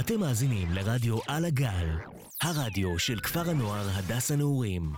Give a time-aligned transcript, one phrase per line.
[0.00, 1.88] אתם מאזינים לרדיו על הגל,
[2.42, 4.92] הרדיו של כפר הנוער הדס הנעורים.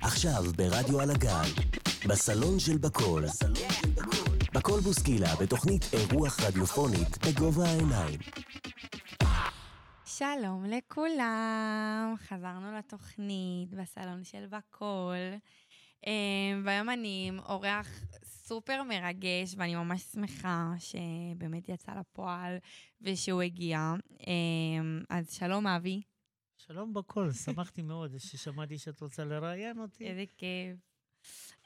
[0.00, 1.48] עכשיו ברדיו על הגל,
[2.08, 3.24] בסלון של בקול.
[4.54, 8.20] בקול בוסקילה בתוכנית אירוח רדיופונית בגובה העיניים.
[10.04, 15.16] שלום לכולם, חזרנו לתוכנית בסלון של בקול.
[16.06, 17.88] אמ, והיום אני עם אורח
[18.50, 22.56] סופר מרגש, ואני ממש שמחה שבאמת יצא לפועל
[23.00, 23.92] ושהוא הגיע.
[24.26, 26.02] אמ, אז שלום, אבי.
[26.56, 30.06] שלום בקול, שמחתי מאוד ששמעתי שאת רוצה לראיין אותי.
[30.06, 30.76] איזה כיף.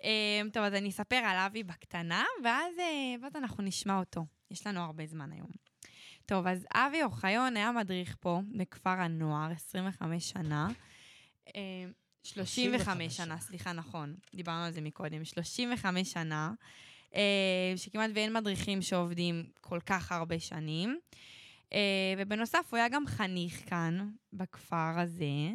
[0.02, 4.24] אמ, טוב, אז אני אספר על אבי בקטנה, ואז, אה, ואז אנחנו נשמע אותו.
[4.50, 5.50] יש לנו הרבה זמן היום.
[6.26, 10.68] טוב, אז אבי אוחיון היה מדריך פה בכפר הנוער 25 שנה.
[12.24, 16.52] 35 שנה, סליחה, נכון, דיברנו על זה מקודם, 35 שנה,
[17.14, 20.98] אה, שכמעט ואין מדריכים שעובדים כל כך הרבה שנים.
[21.72, 25.50] אה, ובנוסף, הוא היה גם חניך כאן, בכפר הזה,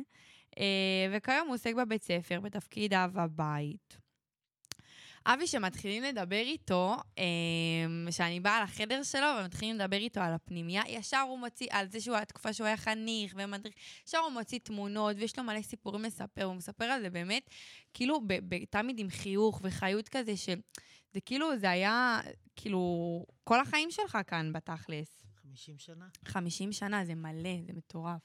[0.60, 3.98] אה, וכיום הוא עוסק בבית ספר בתפקיד אב הבית.
[5.26, 11.20] אבי, שמתחילים לדבר איתו, אה, שאני באה לחדר שלו ומתחילים לדבר איתו על הפנימייה, ישר
[11.30, 13.76] הוא מוציא, על זה שהוא היה תקופה שהוא היה חניך ומדריך,
[14.08, 17.50] ישר הוא מוציא תמונות ויש לו מלא סיפורים לספר, הוא מספר על זה באמת,
[17.94, 22.20] כאילו, ב- ב- תמיד עם חיוך וחיות כזה, שזה כאילו, זה היה,
[22.56, 25.24] כאילו, כל החיים שלך כאן בתכלס.
[25.42, 26.08] 50 שנה?
[26.26, 28.22] 50 שנה, זה מלא, זה מטורף.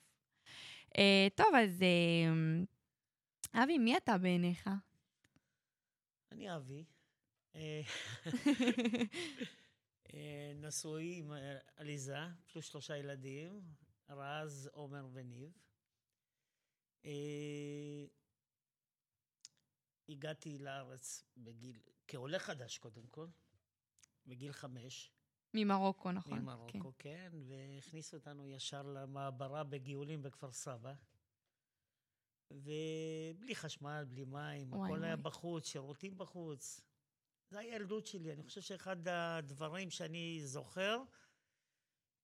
[0.98, 4.70] אה, טוב, אז אה, אבי, מי אתה בעיניך?
[6.32, 6.84] אני אבי.
[7.54, 7.80] אה,
[10.14, 12.18] אה, נשוי עם אה, עליזה,
[12.52, 13.62] פלוס שלושה ילדים,
[14.08, 15.58] רז, עומר וניב.
[20.08, 23.26] הגעתי לארץ בגיל, כעולה חדש קודם כל,
[24.26, 25.10] בגיל חמש.
[25.54, 26.38] ממרוקו, נכון.
[26.38, 30.94] ממרוקו, כן, כן והכניסו אותנו ישר למעברה בגאולים בכפר סבא.
[32.54, 35.06] ובלי חשמל, בלי מים, וואי הכל וואי.
[35.06, 36.80] היה בחוץ, שירותים בחוץ.
[37.50, 38.32] זה הילדות שלי.
[38.32, 41.02] אני חושב שאחד הדברים שאני זוכר,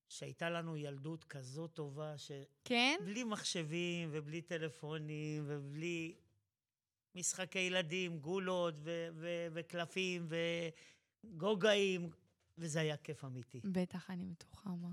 [0.08, 2.30] שהייתה לנו ילדות כזו טובה, ש...
[2.64, 2.98] כן?
[3.04, 6.14] בלי מחשבים ובלי טלפונים ובלי
[7.14, 10.28] משחקי ילדים, גולות ו- ו- וקלפים
[11.24, 12.10] וגוגאים,
[12.58, 13.60] וזה היה כיף אמיתי.
[13.64, 14.90] בטח, אני בטוחה, מה.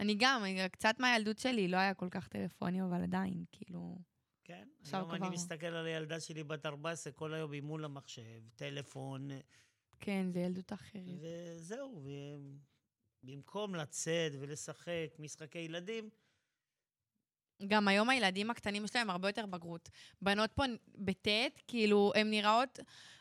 [0.00, 3.98] אני גם, קצת מהילדות שלי לא היה כל כך טלפונים, אבל עדיין, כאילו...
[4.48, 5.16] כן, היום כבר...
[5.16, 9.28] אני מסתכל על הילדה שלי בת 14, כל היום היא מול המחשב, טלפון.
[10.00, 11.18] כן, זה ילדות אחרת.
[11.20, 12.02] וזהו,
[13.22, 16.10] במקום לצאת ולשחק משחקי ילדים,
[17.66, 19.88] גם היום הילדים הקטנים שלהם הרבה יותר בגרות.
[20.22, 20.62] בנות פה
[20.94, 21.28] בט',
[21.66, 22.78] כאילו, הן נראות...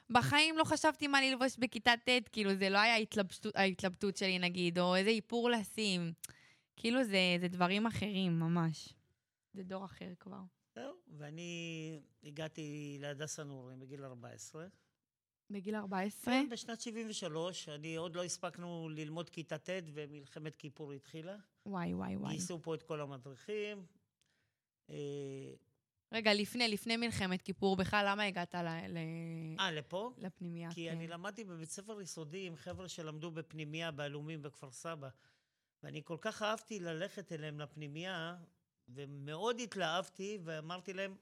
[0.09, 4.79] בחיים לא חשבתי מה ללבוש בכיתה ט', כאילו, זה לא היה ההתלבטות, ההתלבטות שלי, נגיד,
[4.79, 6.13] או איזה איפור לשים.
[6.75, 8.93] כאילו, זה, זה דברים אחרים, ממש.
[9.53, 10.41] זה דור אחר כבר.
[10.77, 14.67] זהו, ואני הגעתי להדסה נעורים בגיל 14.
[15.49, 16.33] בגיל 14?
[16.33, 17.69] כן, בשנת 73.
[17.69, 21.35] אני עוד לא הספקנו ללמוד כיתה ט' ומלחמת כיפור התחילה.
[21.65, 22.31] וואי, וואי, וואי.
[22.31, 23.85] גייסו פה את כל המדריכים.
[24.89, 24.95] אה,
[26.11, 28.67] רגע, לפני, לפני מלחמת כיפור, בכלל, למה הגעת ל...
[28.87, 28.97] ל...
[29.59, 30.11] אה, לפה?
[30.17, 30.95] לפנימייה, כי כן.
[30.95, 35.09] אני למדתי בבית ספר יסודי עם חבר'ה שלמדו בפנימייה בעלומים בכפר סבא.
[35.83, 38.35] ואני כל כך אהבתי ללכת אליהם לפנימייה,
[38.87, 41.15] ומאוד התלהבתי, ואמרתי להם,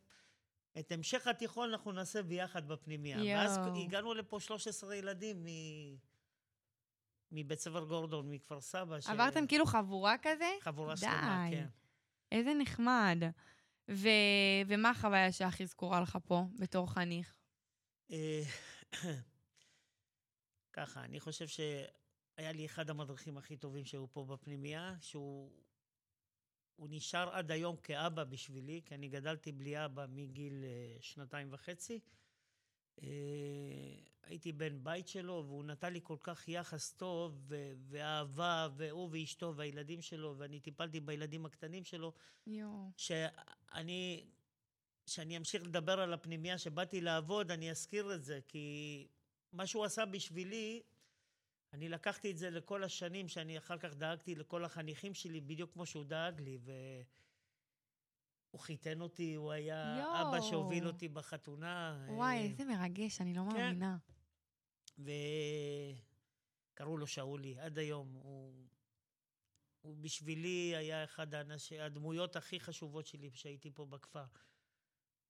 [0.79, 3.17] את המשך התיכון אנחנו נעשה ביחד בפנימייה.
[3.17, 3.39] יואו.
[3.39, 5.47] ואז הגענו לפה 13 ילדים מ...
[7.31, 9.01] מבית ספר גורדון, מכפר סבא.
[9.01, 9.07] ש...
[9.07, 10.49] עברתם כאילו חבורה כזה?
[10.61, 11.67] חבורה שלמה, כן.
[12.31, 13.23] איזה נחמד.
[13.91, 14.07] ו...
[14.67, 17.35] ומה החוויה שהכי זכורה לך פה, בתור חניך?
[18.11, 18.41] אה,
[20.73, 25.51] ככה, אני חושב שהיה לי אחד המדריכים הכי טובים שהיו פה בפנימייה, שהוא
[26.75, 31.99] הוא נשאר עד היום כאבא בשבילי, כי אני גדלתי בלי אבא מגיל uh, שנתיים וחצי.
[32.99, 33.03] Uh,
[34.23, 39.53] הייתי בן בית שלו, והוא נתן לי כל כך יחס טוב, ו- ואהבה, והוא ואשתו
[39.55, 42.13] והילדים שלו, ואני טיפלתי בילדים הקטנים שלו.
[42.47, 42.91] יואו.
[42.97, 44.25] שאני,
[45.05, 49.07] שאני אמשיך לדבר על הפנימייה שבאתי לעבוד, אני אזכיר את זה, כי
[49.53, 50.81] מה שהוא עשה בשבילי,
[51.75, 55.85] אני לקחתי את זה לכל השנים שאני אחר כך דאגתי לכל החניכים שלי, בדיוק כמו
[55.85, 56.57] שהוא דאג לי,
[58.51, 60.21] והוא חיתן אותי, הוא היה יו.
[60.21, 62.05] אבא שהוביל אותי בחתונה.
[62.09, 63.57] וואי, אה, איזה מרגש, אני לא כן.
[63.57, 63.97] מאמינה.
[66.73, 68.13] וקראו לו שאולי, עד היום.
[68.13, 68.53] הוא,
[69.81, 71.71] הוא בשבילי היה אחד האנש...
[71.71, 74.25] הדמויות הכי חשובות שלי כשהייתי פה בכפר.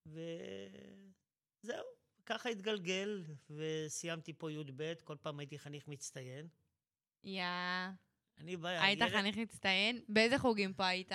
[0.06, 1.86] וזהו.
[2.26, 6.48] ככה התגלגל, וסיימתי פה י"ב, כל פעם הייתי חניך מצטיין.
[7.24, 7.44] יא.
[8.38, 8.70] אני בא...
[8.70, 10.02] היית ילד- חניך מצטיין?
[10.10, 11.12] באיזה חוגים פה היית?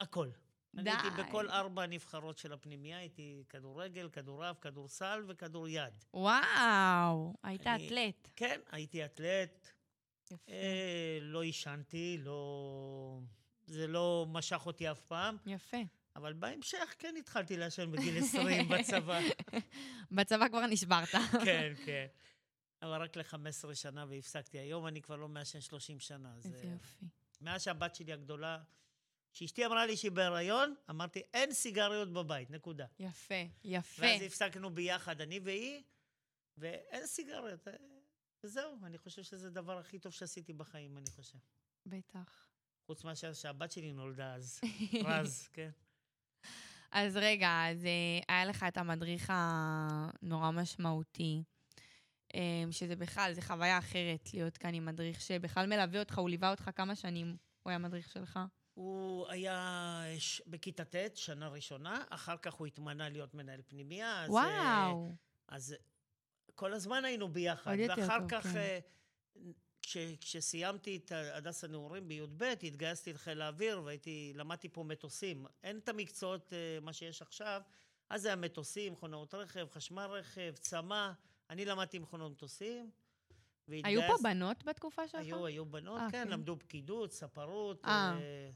[0.00, 0.28] הכל.
[0.74, 0.90] אני די.
[0.90, 6.04] הייתי בכל ארבע הנבחרות של הפנימייה, הייתי כדורגל, כדורעף, כדורסל וכדור יד.
[6.14, 8.28] וואו, היית אני- אתלט.
[8.36, 9.68] כן, הייתי אתלט,
[10.30, 10.52] יפה.
[10.52, 13.18] אה, לא עישנתי, לא...
[13.66, 15.76] זה לא משך אותי אף פעם, יפה.
[16.16, 19.20] אבל בהמשך כן התחלתי לעשן בגיל 20 בצבא.
[20.10, 21.08] בצבא כבר נשברת.
[21.44, 22.06] כן, כן.
[22.82, 24.58] אבל רק ל-15 שנה והפסקתי.
[24.58, 26.36] היום אני כבר לא מעשן 30 שנה.
[26.36, 26.66] איזה זה...
[26.66, 27.06] יופי.
[27.40, 28.58] מאז שהבת שלי הגדולה,
[29.32, 32.86] כשאשתי אמרה לי שהיא בהיריון, אמרתי, אין סיגריות בבית, נקודה.
[32.98, 33.34] יפה,
[33.64, 34.02] יפה.
[34.02, 35.82] ואז הפסקנו ביחד, אני והיא,
[36.58, 37.68] ואין סיגריות.
[38.44, 41.38] וזהו, אני חושב שזה הדבר הכי טוב שעשיתי בחיים, אני חושב.
[41.86, 42.48] בטח.
[42.86, 44.60] חוץ מאשר שהבת שלי נולדה אז.
[45.04, 45.70] רז, כן.
[46.94, 51.42] אז רגע, אז אה, היה לך את המדריך הנורא משמעותי,
[52.34, 56.50] אה, שזה בכלל, זו חוויה אחרת להיות כאן עם מדריך שבכלל מלווה אותך, הוא ליווה
[56.50, 58.40] אותך כמה שנים, הוא היה מדריך שלך?
[58.74, 64.24] הוא היה ש- בכיתה ט', שנה ראשונה, אחר כך הוא התמנה להיות מנהל פנימייה.
[64.24, 65.14] אז, אה, וואו.
[65.48, 65.76] אז
[66.54, 67.70] כל הזמן היינו ביחד.
[67.70, 68.80] עוד יותר ואחר טוב, כך, כן.
[69.86, 75.46] כש, כשסיימתי את הדס הנעורים בי"ב, התגייסתי לחיל האוויר והייתי, למדתי פה מטוסים.
[75.62, 77.62] אין את המקצועות, אה, מה שיש עכשיו.
[78.10, 81.12] אז זה היה מטוסים, מכונות רכב, חשמל רכב, צמ"ה.
[81.50, 82.90] אני למדתי מכונות מטוסים.
[83.68, 85.20] היו פה והתגייס- בנות בתקופה שלך?
[85.20, 86.28] היו, היו בנות, אה, כן, כן.
[86.30, 87.90] למדו פקידות, ספרות, אה.
[88.20, 88.50] אה,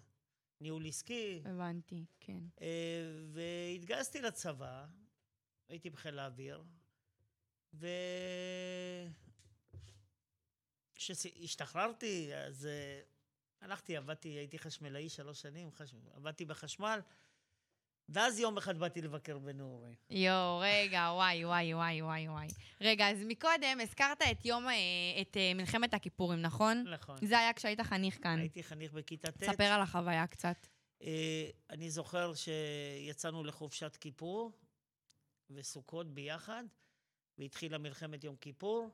[0.60, 1.42] ניהול עסקי.
[1.44, 2.38] הבנתי, כן.
[2.60, 2.66] אה,
[3.32, 4.86] והתגייסתי לצבא,
[5.68, 6.62] הייתי בחיל האוויר,
[7.74, 7.86] ו...
[10.98, 13.00] כשהשתחררתי, אז אה,
[13.60, 15.94] הלכתי, עבדתי, הייתי חשמלאי שלוש שנים, חש...
[16.14, 17.00] עבדתי בחשמל,
[18.08, 19.94] ואז יום אחד באתי לבקר בנעורים.
[20.10, 22.46] יואו, רגע, וואי, וואי, וואי, וואי, וואי.
[22.80, 24.72] רגע, אז מקודם הזכרת את יום, אה,
[25.20, 26.84] את אה, מלחמת הכיפורים, נכון?
[26.88, 27.16] נכון.
[27.26, 28.38] זה היה כשהיית חניך כאן.
[28.38, 29.44] הייתי חניך בכיתה ט'.
[29.44, 30.66] ספר על החוויה קצת.
[31.02, 34.52] אה, אני זוכר שיצאנו לחופשת כיפור
[35.50, 36.64] וסוכות ביחד,
[37.38, 38.90] והתחילה מלחמת יום כיפור.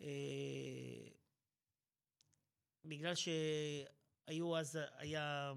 [0.00, 0.06] אה,
[2.84, 5.52] בגלל שהיו אז, היה,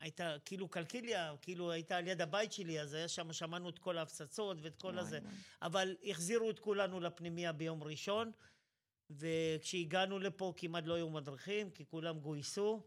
[0.00, 3.98] הייתה כאילו קלקיליה, כאילו הייתה על יד הבית שלי, אז היה שם, שמענו את כל
[3.98, 5.18] ההפצצות ואת כל הזה.
[5.62, 8.32] אבל החזירו את כולנו לפנימייה ביום ראשון,
[9.10, 12.82] וכשהגענו לפה כמעט לא היו מדריכים, כי כולם גויסו.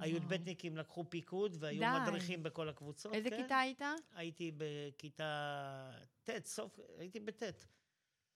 [0.00, 2.00] הי"בניקים לקחו פיקוד והיו די.
[2.02, 3.14] מדריכים בכל הקבוצות.
[3.14, 3.42] איזה כן.
[3.42, 3.82] כיתה היית?
[4.14, 5.90] הייתי בכיתה
[6.24, 7.42] ט', סוף, הייתי בט'.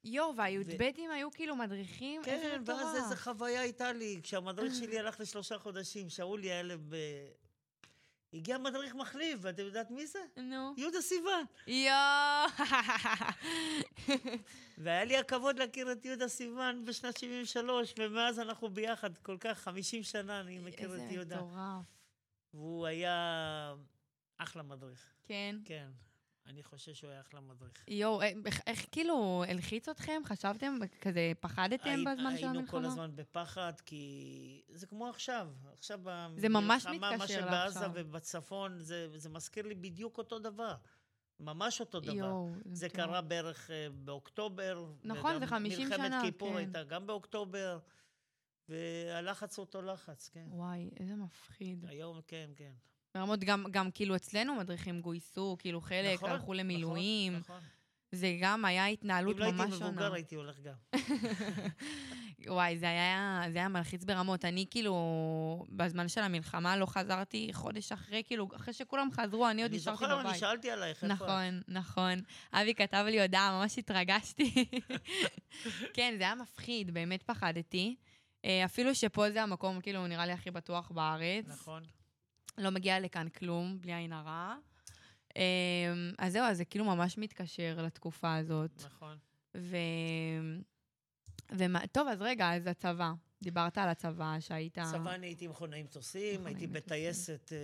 [0.04, 2.22] יואו, והי"בים היו כאילו מדריכים?
[2.26, 2.62] איזה כן.
[2.66, 4.20] ואז איזה חוויה הייתה לי.
[4.22, 6.92] כשהמדריך שלי הלך לשלושה חודשים, שאולי היה לב...
[8.34, 10.18] הגיע מדריך מחליף, ואת יודעת מי זה?
[10.36, 10.74] נו.
[10.76, 11.44] יהודה סיוון.
[11.66, 12.48] יואו.
[14.78, 20.02] והיה לי הכבוד להכיר את יהודה סיוון בשנת 73, ומאז אנחנו ביחד כל כך, 50
[20.02, 21.36] שנה אני מכיר איזה את יהודה.
[21.36, 21.84] מטורף.
[22.54, 23.74] והוא היה
[24.38, 25.06] אחלה מדריך.
[25.24, 25.56] כן.
[25.64, 25.88] כן,
[26.46, 27.84] אני חושב שהוא היה אחלה מדריך.
[27.88, 30.22] יואו, אה, איך- איך כאילו הלחיץ אתכם?
[30.26, 30.78] חשבתם?
[31.00, 32.86] כזה פחדתם הי- בזמן של היינו כל המלחמה?
[32.92, 35.48] הזמן בפחד, כי זה כמו עכשיו.
[35.72, 36.00] עכשיו
[36.36, 37.50] זה ממש במלחמה, מה מתקשר שבעזה
[37.80, 37.90] לעכשיו.
[37.94, 40.74] ובצפון, זה, זה מזכיר לי בדיוק אותו דבר.
[41.40, 42.12] ממש אותו דבר.
[42.12, 42.50] יואו.
[42.72, 43.06] זה מטורף.
[43.06, 44.86] קרה בערך אה, באוקטובר.
[45.04, 46.56] נכון, זה 50 מלחמת שנה, כיפור כן.
[46.56, 47.78] הייתה גם באוקטובר,
[48.68, 50.46] והלחץ הוא אותו לחץ, כן.
[50.48, 51.84] וואי, איזה מפחיד.
[51.88, 52.72] היום, כן, כן.
[53.14, 57.32] ברמות, גם, גם כאילו אצלנו מדריכים גויסו, כאילו חלק נכון, הלכו למילואים.
[57.32, 57.68] נכון, נכון.
[58.12, 59.90] זה גם היה התנהלות אם לא הייתי ממש שונה.
[59.90, 60.74] מבוגר, הייתי הולך גם.
[62.46, 64.44] וואי, זה היה, זה היה מלחיץ ברמות.
[64.44, 64.94] אני כאילו,
[65.68, 69.98] בזמן של המלחמה לא חזרתי חודש אחרי, כאילו, אחרי שכולם חזרו, אני עוד אני נשארתי
[70.04, 70.30] זוכר, בבית.
[70.30, 71.06] אני שאלתי עלייך, איפה?
[71.14, 72.20] נכון, נכון.
[72.52, 74.54] אבי כתב לי הודעה, ממש התרגשתי.
[75.94, 77.96] כן, זה היה מפחיד, באמת פחדתי.
[78.44, 81.44] אה, אפילו שפה זה המקום, כאילו, נראה לי הכי בטוח בארץ.
[81.48, 81.82] נכון.
[82.58, 84.56] לא מגיע לכאן כלום, בלי עין הרע.
[85.36, 85.42] אה,
[86.18, 88.82] אז זהו, אז זה כאילו ממש מתקשר לתקופה הזאת.
[88.86, 89.18] נכון.
[89.56, 89.76] ו...
[91.52, 91.86] ומה...
[91.86, 93.12] טוב, אז רגע, אז הצבא.
[93.42, 94.78] דיברת על הצבא, שהיית...
[94.78, 96.66] צבא אני הייתי מכונאי מטוסים, הייתי.
[96.66, 97.58] בטייסת אה,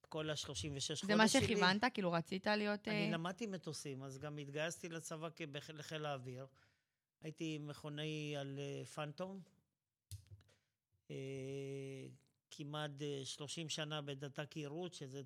[0.00, 1.06] את כל ה-36 חודש שלי.
[1.06, 1.84] זה מה שכיוונת?
[1.94, 2.88] כאילו, רצית להיות...
[2.88, 5.28] אני אה, למדתי מטוסים, אז גם התגייסתי לצבא
[5.68, 6.46] לחיל האוויר.
[7.22, 9.40] הייתי מכונאי על אה, פנטום.
[12.60, 15.22] אה, כמעט אה, 30 שנה בדת"ק יירוט, שזה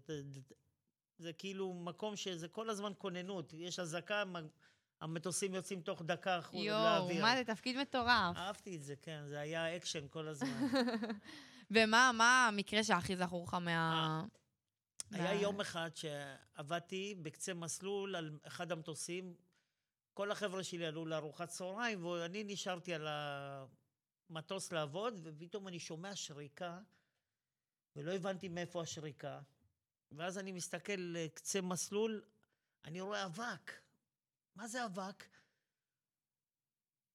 [1.18, 3.52] זה כאילו מקום שזה כל הזמן כוננות.
[3.52, 4.22] יש אזעקה,
[5.00, 7.22] המטוסים יוצאים תוך דקה יואו, לאוויר.
[7.22, 8.36] מה זה תפקיד מטורף.
[8.36, 10.68] אהבתי את זה, כן, זה היה אקשן כל הזמן.
[11.70, 14.24] ומה מה המקרה שהכי זכור לך מה...
[15.10, 19.34] היה יום אחד שעבדתי בקצה מסלול על אחד המטוסים.
[20.14, 23.08] כל החבר'ה שלי עלו לארוחת צהריים, ואני נשארתי על.
[24.30, 26.78] המטוס לעבוד, ופתאום אני שומע שריקה,
[27.98, 29.40] ולא הבנתי מאיפה השריקה.
[30.12, 32.22] ואז אני מסתכל לקצה מסלול,
[32.84, 33.72] אני רואה אבק.
[34.54, 35.24] מה זה אבק?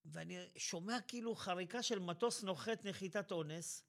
[0.05, 3.83] ואני שומע כאילו חריקה של מטוס נוחת נחיתת אונס,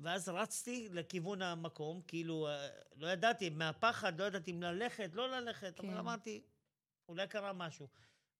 [0.00, 5.80] ואז רצתי לכיוון המקום, כאילו, אה, לא ידעתי, מהפחד, לא ידעתי אם ללכת, לא ללכת,
[5.80, 5.88] כן.
[5.88, 6.42] אבל אמרתי,
[7.08, 7.88] אולי קרה משהו.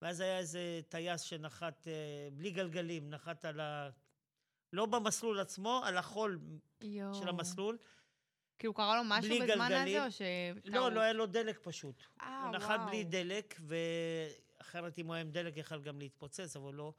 [0.02, 3.90] ואז היה איזה טייס שנחת אה, בלי גלגלים, נחת על ה...
[4.75, 6.38] לא במסלול עצמו, על החול
[6.81, 7.14] יו.
[7.14, 7.78] של המסלול.
[8.59, 10.02] כאילו קרה לו משהו בזמן גלגלים.
[10.02, 10.23] הזה, או ש...
[10.64, 12.02] לא, לא היה לו דלק פשוט.
[12.21, 12.47] אה, וואו.
[12.47, 16.93] הוא נחת בלי דלק, ואחרת אם הוא היה עם דלק יכל גם להתפוצץ, אבל לא.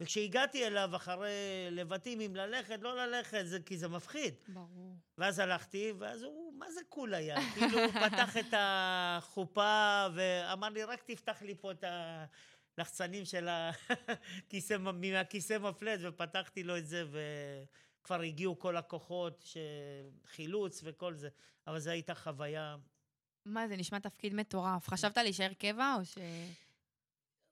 [0.00, 1.30] וכשהגעתי אליו אחרי
[1.70, 4.34] לבטים אם ללכת, לא ללכת, זה, כי זה מפחיד.
[4.48, 4.96] ברור.
[5.18, 7.36] ואז הלכתי, ואז הוא, מה זה קול היה?
[7.54, 11.84] כאילו, הוא פתח את החופה ואמר לי, רק תפתח לי פה את
[12.78, 17.04] הלחצנים של הכיסא, מהכיסא מפלט, ופתחתי לו את זה,
[18.02, 19.44] וכבר הגיעו כל הכוחות,
[20.26, 21.28] חילוץ וכל זה.
[21.66, 22.76] אבל זו הייתה חוויה...
[23.44, 24.88] מה, זה נשמע תפקיד מטורף.
[24.88, 26.18] חשבת להישאר קבע, או ש...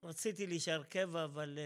[0.03, 1.59] רציתי להישאר קבע, אבל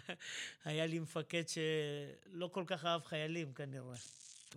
[0.64, 3.96] היה לי מפקד שלא כל כך אהב חיילים כנראה.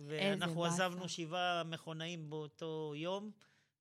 [0.06, 3.30] ואנחנו עזבנו שבעה מכונאים באותו יום,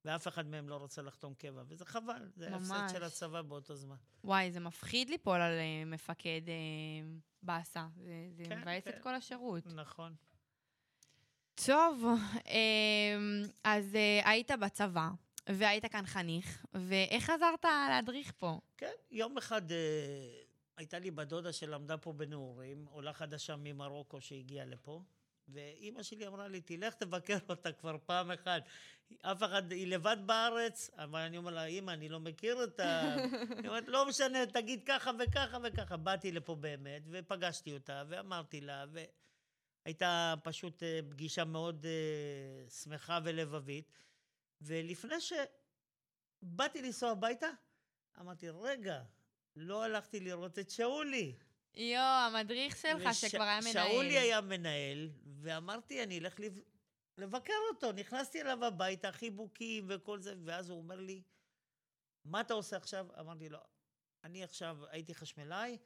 [0.07, 3.95] ואף אחד מהם לא רוצה לחתום קבע, וזה חבל, זה הפסד של הצבא באותו זמן.
[4.23, 6.53] וואי, זה מפחיד ליפול על אה, מפקד אה,
[7.43, 7.87] באסה.
[7.97, 8.89] זה, זה כן, מבאס כן.
[8.89, 9.65] את כל השירות.
[9.65, 10.15] נכון.
[11.65, 12.05] טוב,
[13.63, 15.09] אז היית בצבא,
[15.49, 18.59] והיית כאן חניך, ואיך חזרת להדריך פה?
[18.77, 19.77] כן, יום אחד אה,
[20.77, 25.01] הייתה לי בת דודה שלמדה פה בנעורים, עולה חדשה ממרוקו שהגיעה לפה,
[25.47, 28.63] ואימא שלי אמרה לי, תלך תבקר אותה כבר פעם אחת.
[29.21, 33.15] אף אחד, היא לבד בארץ, אבל אני אומר לה, אימא, אני לא מכיר אותה.
[33.57, 35.97] היא אומרת, לא משנה, תגיד ככה וככה וככה.
[35.97, 38.85] באתי לפה באמת, ופגשתי אותה, ואמרתי לה,
[39.85, 43.91] והייתה פשוט אה, פגישה מאוד uh, שמחה ולבבית.
[44.61, 47.47] ולפני שבאתי לנסוע הביתה,
[48.19, 49.03] אמרתי, רגע,
[49.55, 51.35] לא הלכתי לראות את שאולי.
[51.77, 53.25] יואו, המדריך שלך וש...
[53.25, 53.87] שכבר היה מנהל.
[53.89, 55.09] שאולי היה מנהל,
[55.41, 56.59] ואמרתי, אני אלך לב...
[57.17, 57.91] לבקר אותו.
[57.91, 61.21] נכנסתי אליו הביתה, חיבוקים וכל זה, ואז הוא אומר לי,
[62.25, 63.07] מה אתה עושה עכשיו?
[63.19, 63.59] אמרתי לו,
[64.23, 65.77] אני עכשיו הייתי חשמלאי,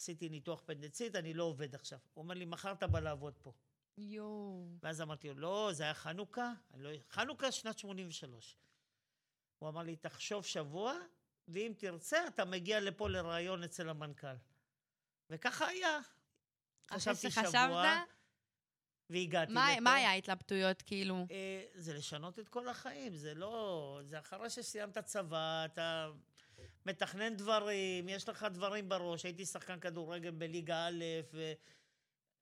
[0.00, 1.98] עשיתי ניתוח פנדצית, אני לא עובד עכשיו.
[2.14, 3.52] הוא אומר לי, מחר אתה בא לעבוד פה.
[3.98, 4.68] יואו.
[4.82, 6.90] ואז אמרתי לו, לא, זה היה חנוכה, לא...
[7.10, 8.56] חנוכה שנת 83.
[9.58, 10.94] הוא אמר לי, תחשוב שבוע,
[11.48, 14.36] ואם תרצה, אתה מגיע לפה לראיון אצל המנכ"ל.
[15.30, 15.98] וככה היה.
[16.90, 18.02] חשבתי שבוע,
[19.10, 19.80] והגעתי מה, לפה.
[19.80, 21.26] מה היה ההתלבטויות, כאילו?
[21.30, 24.00] אה, זה לשנות את כל החיים, זה לא...
[24.04, 26.10] זה אחרי שסיימת צבא, אתה
[26.86, 29.24] מתכנן דברים, יש לך דברים בראש.
[29.24, 31.52] הייתי שחקן כדורגל בליגה א', ו...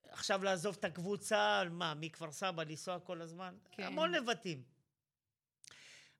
[0.09, 3.55] עכשיו לעזוב את הקבוצה, מה, מכפר סבא, לנסוע כל הזמן?
[3.71, 3.83] כן.
[3.83, 4.63] המון לבטים.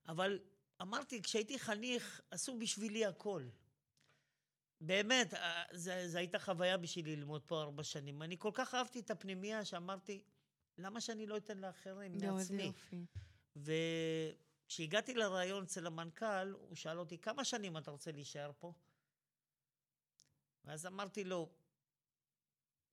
[0.08, 0.38] אבל
[0.82, 3.42] אמרתי, כשהייתי חניך, עשו בשבילי הכל.
[4.80, 8.22] באמת, אה, זו הייתה חוויה בשבילי ללמוד פה ארבע שנים.
[8.22, 10.22] אני כל כך אהבתי את הפנימייה שאמרתי,
[10.78, 12.72] למה שאני לא אתן לאחרים לא, מעצמי?
[13.56, 18.72] וכשהגעתי לראיון אצל המנכ"ל, הוא שאל אותי, כמה שנים אתה רוצה להישאר פה?
[20.64, 21.48] ואז אמרתי לו,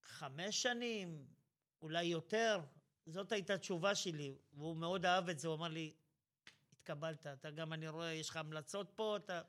[0.02, 1.26] חמש שנים,
[1.82, 2.62] אולי יותר.
[3.06, 5.94] זאת הייתה תשובה שלי, והוא מאוד אהב את זה, הוא אמר לי,
[6.74, 9.42] התקבלת, אתה גם, אני רואה, יש לך המלצות פה, אתה...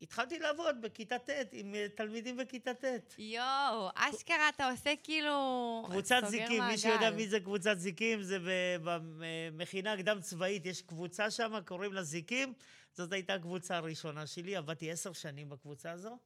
[0.00, 2.84] והתחלתי לעבוד בכיתה ט' עם אה, תלמידים בכיתה ט'.
[3.18, 5.86] יואו, אשכרה אתה עושה כאילו...
[5.90, 6.72] קבוצת זיקים, מעגל.
[6.72, 8.38] מי שיודע מי זה קבוצת זיקים, זה
[8.82, 12.52] במכינה קדם צבאית, יש קבוצה שם, קוראים לה זיקים.
[12.92, 16.18] זאת הייתה הקבוצה הראשונה שלי, עבדתי עשר שנים בקבוצה הזו.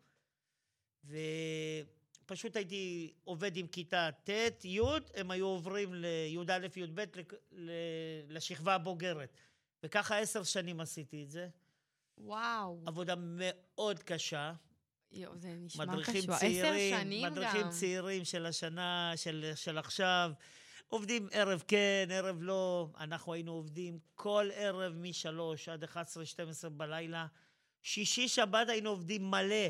[2.25, 4.81] ופשוט הייתי עובד עם כיתה ט', י',
[5.15, 7.05] הם היו עוברים לי"א, י"ב,
[8.29, 9.37] לשכבה הבוגרת.
[9.83, 11.49] וככה עשר שנים עשיתי את זה.
[12.19, 12.83] וואו.
[12.87, 14.53] עבודה מאוד קשה.
[15.13, 16.35] יואו, זה נשמע קשור.
[16.35, 17.33] עשר שנים מדריכים גם.
[17.33, 20.33] מדריכים צעירים של השנה, של, של עכשיו.
[20.89, 22.89] עובדים ערב כן, ערב לא.
[22.99, 27.27] אנחנו היינו עובדים כל ערב מ-3 עד 11-12 בלילה.
[27.83, 29.67] שישי, שבת היינו עובדים מלא.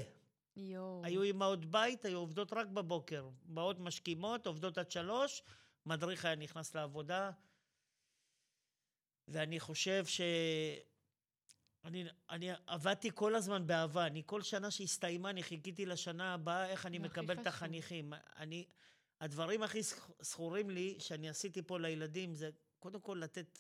[0.57, 1.03] יואו.
[1.05, 3.29] היו אימהות בית, היו עובדות רק בבוקר.
[3.45, 5.43] באות משכימות, עובדות עד שלוש,
[5.87, 7.31] מדריך היה נכנס לעבודה.
[9.29, 10.21] ואני חושב ש...
[11.85, 14.07] אני, אני עבדתי כל הזמן באהבה.
[14.07, 18.13] אני כל שנה שהסתיימה, אני חיכיתי לשנה הבאה, איך אני מקבל את החניכים.
[18.37, 18.65] אני,
[19.21, 19.81] הדברים הכי
[20.21, 23.59] זכורים לי, שאני עשיתי פה לילדים, זה קודם כל לתת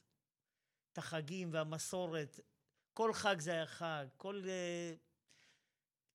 [0.92, 2.40] את החגים והמסורת.
[2.92, 4.06] כל חג זה היה חג.
[4.16, 4.42] כל...
[4.44, 5.14] Uh,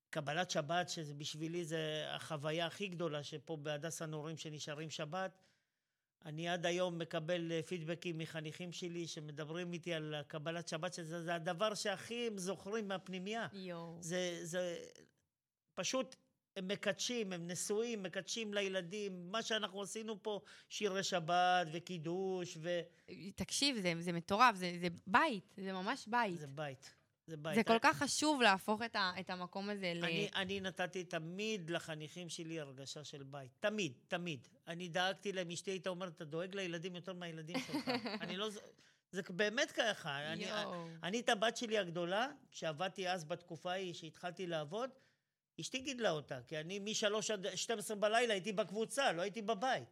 [0.10, 5.40] קבלת שבת, שזה בשבילי זה החוויה הכי גדולה, שפה בהדסה נעורים שנשארים שבת.
[6.26, 11.36] אני עד היום מקבל אה, פידבקים מחניכים שלי שמדברים איתי על קבלת שבת, שזה זה
[11.36, 13.48] הדבר שהכי הם זוכרים מהפנימייה.
[13.54, 13.98] יואו.
[14.02, 14.78] זה, זה
[15.76, 16.16] פשוט,
[16.56, 19.32] הם מקדשים, הם נשואים, מקדשים לילדים.
[19.32, 22.80] מה שאנחנו עשינו פה, שירי שבת וקידוש, ו...
[23.36, 26.40] תקשיב, זה, זה מטורף, זה, זה בית, זה ממש בית.
[26.40, 26.99] זה בית.
[27.30, 27.56] זה בית.
[27.56, 30.06] זה כל כך חשוב להפוך את, ה, את המקום הזה ל...
[30.06, 33.52] אני, אני נתתי תמיד לחניכים שלי הרגשה של בית.
[33.60, 34.48] תמיד, תמיד.
[34.68, 37.88] אני דאגתי להם, אשתי הייתה אומרת, אתה דואג לילדים יותר מהילדים שלך.
[38.22, 38.50] אני לא...
[39.12, 40.34] זה באמת ככה.
[40.34, 40.46] אני.
[41.04, 44.90] אני את הבת שלי הגדולה, כשעבדתי אז בתקופה ההיא, שהתחלתי לעבוד,
[45.62, 49.84] אשתי גידלה אותה, כי אני משלוש עד 12 בלילה הייתי בקבוצה, לא הייתי בבית.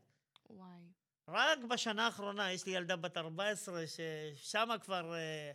[0.49, 0.81] וואי.
[1.27, 5.51] רק בשנה האחרונה יש לי ילדה בת 14, ששם כבר אה,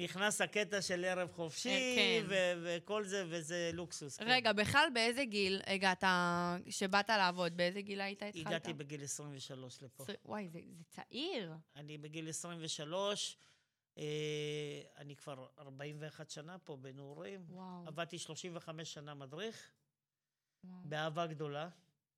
[0.00, 2.26] נכנס הקטע של ערב חופשי, אה, כן.
[2.28, 4.16] ו- וכל זה, וזה לוקסוס.
[4.16, 4.24] כן.
[4.28, 6.04] רגע, בכלל באיזה גיל הגעת,
[6.70, 7.56] שבאת לעבוד?
[7.56, 8.46] באיזה גיל היית התחלת?
[8.46, 10.04] הגעתי בגיל 23 לפה.
[10.24, 11.52] וואי, זה, זה צעיר.
[11.76, 13.36] אני בגיל 23,
[13.98, 14.04] אה,
[14.96, 17.44] אני כבר 41 שנה פה בנעורים.
[17.48, 17.86] וואו.
[17.86, 19.70] עבדתי 35 שנה מדריך,
[20.64, 20.80] וואו.
[20.84, 21.68] באהבה גדולה.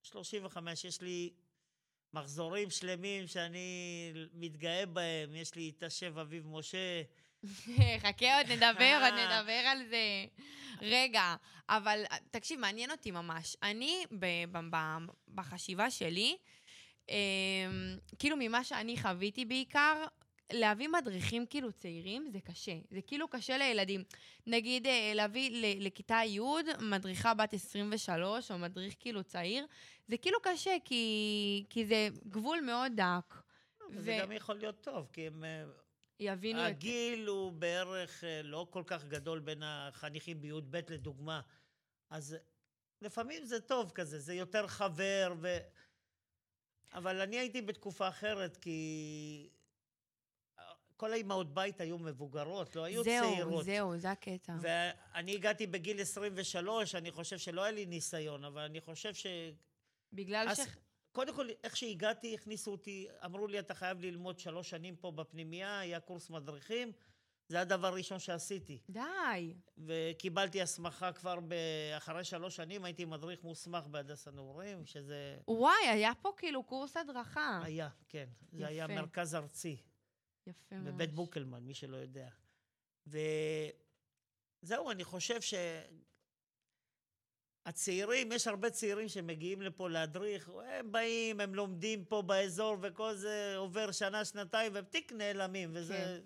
[0.03, 1.33] 35, יש לי
[2.12, 5.35] מחזורים שלמים שאני מתגאה בהם.
[5.35, 7.03] יש לי את השב אביב משה.
[8.03, 9.41] חכה, עוד נדבר, עוד אה.
[9.41, 10.25] נדבר על זה.
[10.81, 11.35] רגע,
[11.69, 13.57] אבל תקשיב, מעניין אותי ממש.
[13.63, 14.05] אני,
[15.35, 16.37] בחשיבה שלי,
[17.09, 17.15] אמ,
[18.19, 20.05] כאילו ממה שאני חוויתי בעיקר,
[20.53, 22.79] להביא מדריכים כאילו צעירים זה קשה.
[22.91, 24.05] זה כאילו קשה לילדים.
[24.47, 26.41] נגיד, אה, להביא לכיתה י'
[26.81, 29.67] מדריכה בת 23, או מדריך כאילו צעיר,
[30.09, 33.35] זה כאילו קשה, כי, כי זה גבול מאוד דק.
[33.91, 35.45] וזה גם יכול להיות טוב, כי הם...
[36.23, 36.67] יבינו את...
[36.67, 41.41] הגיל הוא בערך אה, לא כל כך גדול בין החניכים בי"ב לדוגמה.
[42.11, 42.37] אז
[43.02, 45.59] לפעמים זה טוב כזה, זה יותר חבר ו...
[46.95, 49.49] אבל אני הייתי בתקופה אחרת, כי
[50.97, 53.64] כל האימהות בית היו מבוגרות, לא היו זהו, צעירות.
[53.64, 54.55] זהו, זה הקטע.
[54.61, 59.27] ואני הגעתי בגיל 23, אני חושב שלא היה לי ניסיון, אבל אני חושב ש...
[60.12, 60.61] בגלל אז ש...
[61.12, 65.81] קודם כל, איך שהגעתי, הכניסו אותי, אמרו לי, אתה חייב ללמוד שלוש שנים פה בפנימייה,
[65.81, 66.92] היה קורס מדריכים.
[67.48, 68.79] זה הדבר הראשון שעשיתי.
[68.90, 69.55] די.
[69.79, 71.55] וקיבלתי הסמכה כבר ב...
[71.96, 77.61] אחרי שלוש שנים, הייתי מדריך מוסמך בהדסה נעורים, שזה וואי, היה פה כאילו קורס הדרכה.
[77.64, 78.29] היה, כן.
[78.53, 78.66] זה יפה.
[78.66, 79.77] היה מרכז ארצי,
[80.46, 80.88] יפה ממש.
[80.88, 82.29] בבית בוקלמן, מי שלא יודע.
[83.07, 85.55] וזהו, אני חושב ש...
[87.66, 93.55] הצעירים, יש הרבה צעירים שמגיעים לפה להדריך, הם באים, הם לומדים פה באזור וכל זה
[93.57, 96.20] עובר שנה, שנתיים, והם תיק נעלמים, וזה...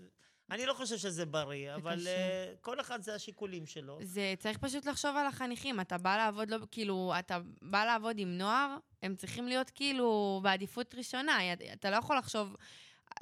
[0.51, 2.11] אני לא חושב שזה בריא, אבל קשה.
[2.11, 3.99] אה, כל אחד זה השיקולים שלו.
[4.03, 5.81] זה צריך פשוט לחשוב על החניכים.
[5.81, 10.94] אתה בא לעבוד, לא, כאילו, אתה בא לעבוד עם נוער, הם צריכים להיות כאילו בעדיפות
[10.94, 11.38] ראשונה.
[11.72, 12.57] אתה לא יכול לחשוב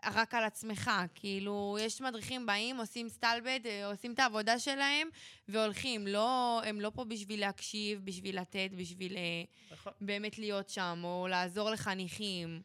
[0.05, 0.91] רק על עצמך.
[1.15, 5.09] כאילו, יש מדריכים באים, עושים סטלבט, אה, עושים את העבודה שלהם,
[5.49, 6.07] והולכים.
[6.07, 9.93] לא, הם לא פה בשביל להקשיב, בשביל לתת, בשביל אה, נכון.
[10.01, 12.63] באמת להיות שם, או לעזור לחניכים.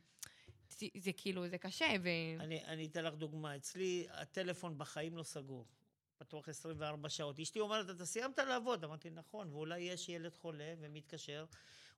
[0.70, 2.10] זה, זה כאילו, זה קשה, ו...
[2.40, 3.56] אני, אני אתן לך דוגמה.
[3.56, 5.66] אצלי הטלפון בחיים לא סגור.
[6.20, 7.40] פתוח 24 שעות.
[7.40, 8.84] אשתי אומרת, אתה סיימת לעבוד?
[8.84, 11.46] אמרתי, נכון, ואולי יש ילד חולה ומתקשר,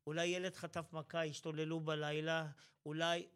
[0.08, 2.48] אולי ילד חטף מכה, השתוללו בלילה,
[2.86, 3.28] אולי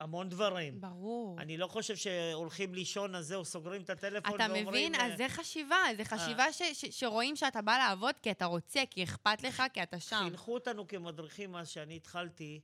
[0.00, 0.80] המון דברים.
[0.80, 1.40] ברור.
[1.40, 4.66] אני לא חושב שהולכים לישון, אז זהו, סוגרים את הטלפון אתה ואומרים...
[4.68, 4.94] מבין?
[4.94, 8.80] אה, אז זה חשיבה, זה חשיבה ש- ש- שרואים שאתה בא לעבוד כי אתה רוצה,
[8.90, 10.20] כי אכפת לך, כי אתה שם.
[10.24, 12.60] חינכו אותנו כמדריכים אז שאני התחלתי,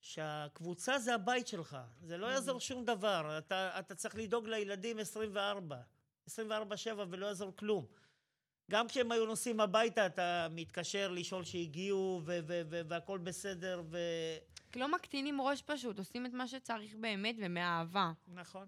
[0.00, 1.76] שהקבוצה זה הבית שלך.
[2.02, 3.38] זה לא יעזור שום דבר.
[3.38, 5.76] אתה, אתה צריך לדאוג לילדים 24,
[6.28, 6.32] 24-7
[7.10, 7.86] ולא יעזור כלום.
[8.70, 13.98] גם כשהם היו נוסעים הביתה, אתה מתקשר לשאול שהגיעו ו- ו- ו- והכל בסדר, ו...
[14.76, 18.12] לא מקטינים ראש פשוט, עושים את מה שצריך באמת ומאהבה.
[18.26, 18.66] נכון.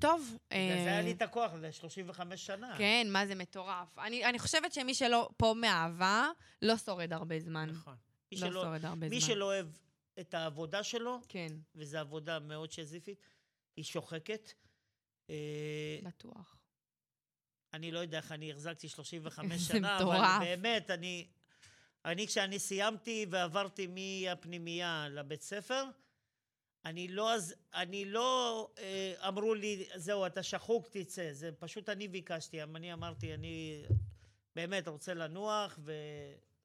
[0.00, 0.38] טוב.
[0.50, 2.74] בגלל זה אה, היה לי את הכוח ל-35 שנה.
[2.78, 3.98] כן, מה זה מטורף.
[3.98, 6.28] אני, אני חושבת שמי שלא פה מאהבה,
[6.62, 7.70] לא שורד הרבה זמן.
[7.70, 7.96] נכון.
[8.32, 9.28] מי לא שלא, שורד הרבה מי זמן.
[9.28, 9.66] שלא אוהב
[10.20, 13.26] את העבודה שלו, כן, וזו עבודה מאוד שזיפית,
[13.76, 14.52] היא שוחקת.
[15.30, 16.56] אה, בטוח.
[17.72, 20.38] אני לא יודע איך אני החזקתי 35 זה שנה, אבל.
[20.40, 21.28] באמת, אני,
[22.04, 25.84] אני כשאני סיימתי ועברתי מהפנימייה לבית ספר,
[26.84, 27.32] אני לא,
[27.74, 31.32] אני לא, אה, אמרו לי, זהו, אתה שחוק, תצא.
[31.32, 33.82] זה פשוט אני ביקשתי, אני אמרתי, אני
[34.56, 35.92] באמת רוצה לנוח, ו...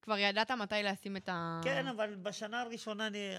[0.02, 1.62] כבר ידעת מתי לשים את ה...
[1.64, 3.36] כן, אבל בשנה הראשונה אני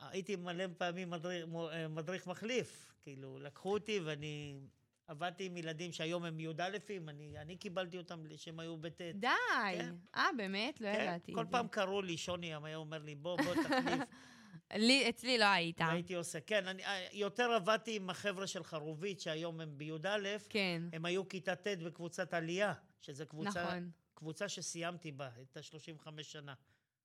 [0.00, 1.46] הייתי מלא פעמים מדריך,
[1.88, 2.92] מדריך מחליף.
[3.02, 4.60] כאילו, לקחו אותי ואני
[5.08, 9.00] עבדתי עם ילדים שהיום הם י"אים, אני, אני קיבלתי אותם שהם היו בט'.
[9.14, 9.28] די.
[9.76, 9.94] כן.
[10.14, 10.80] אה, באמת?
[10.80, 11.34] לא כן, ידעתי.
[11.34, 11.44] כל.
[11.50, 14.00] פעם קראו לי, שוני היה אומר לי, בוא, בוא תחליף.
[14.86, 15.80] לי, אצלי לא היית.
[15.80, 20.18] והייתי עושה, כן, אני אה, יותר עבדתי עם החבר'ה של חרובית, שהיום הם בי"א,
[20.48, 23.90] כן, הם היו כיתה ט' בקבוצת עלייה, שזה קבוצה, נכון.
[24.14, 26.54] קבוצה שסיימתי בה את ה-35 שנה.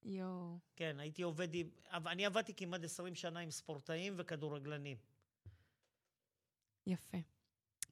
[0.03, 0.57] יואו.
[0.75, 1.69] כן, הייתי עובד עם...
[1.91, 4.97] אני עבדתי כמעט 20 שנה עם ספורטאים וכדורגלנים.
[6.87, 7.17] יפה.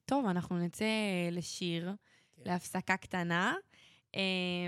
[0.04, 0.84] טוב, אנחנו נצא
[1.30, 1.92] לשיר,
[2.36, 2.42] כן.
[2.50, 3.54] להפסקה קטנה,
[4.14, 4.20] אה,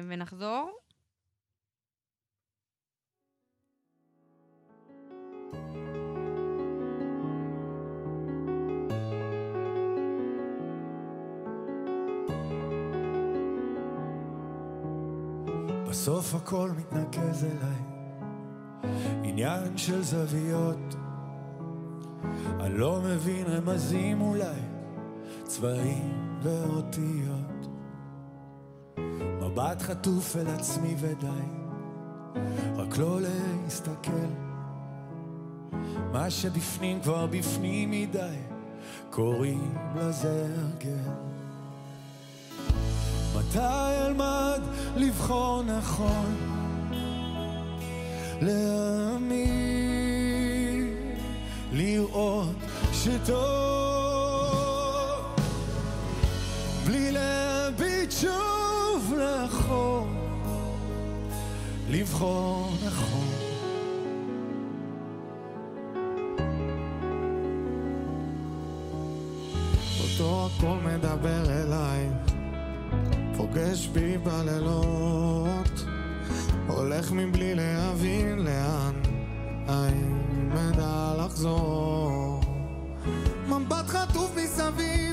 [0.08, 0.78] ונחזור.
[16.04, 17.82] בסוף הכל מתנקז אליי,
[19.22, 20.94] עניין של זוויות.
[22.60, 24.60] אני לא מבין רמזים אולי,
[25.56, 27.68] צבעים ואותיות.
[29.40, 31.26] מבט חטוף אל עצמי ודי,
[32.76, 34.30] רק לא להסתכל.
[36.12, 38.36] מה שבפנים כבר בפנים מדי,
[39.10, 41.12] קוראים לזה הרגל.
[43.36, 44.60] מתי אלמד
[44.96, 46.34] לבחור נכון?
[48.40, 49.54] להאמין,
[51.72, 52.56] לראות
[52.92, 53.83] שטוב,
[62.14, 63.28] לבחור נכון.
[70.00, 72.08] אותו הכל מדבר אליי
[73.36, 75.84] פוגש בי בלילות,
[76.66, 78.94] הולך מבלי להבין לאן,
[79.68, 82.40] האם אדע לחזור.
[83.48, 85.03] מבט חטוף מסביב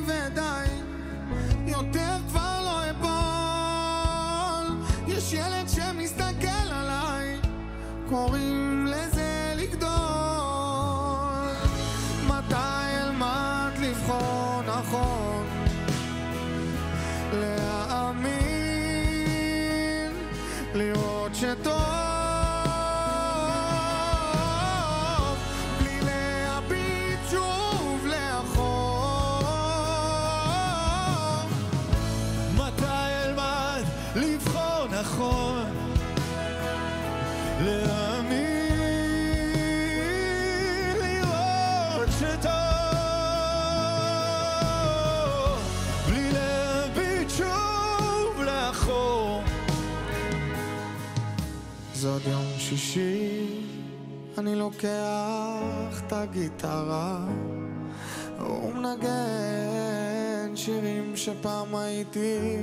[8.11, 8.60] קוראים
[52.11, 53.45] עוד יום שישי,
[54.37, 57.25] אני לוקח את הגיטרה
[58.39, 59.11] ומנגן
[60.55, 62.57] שירים שפעם הייתי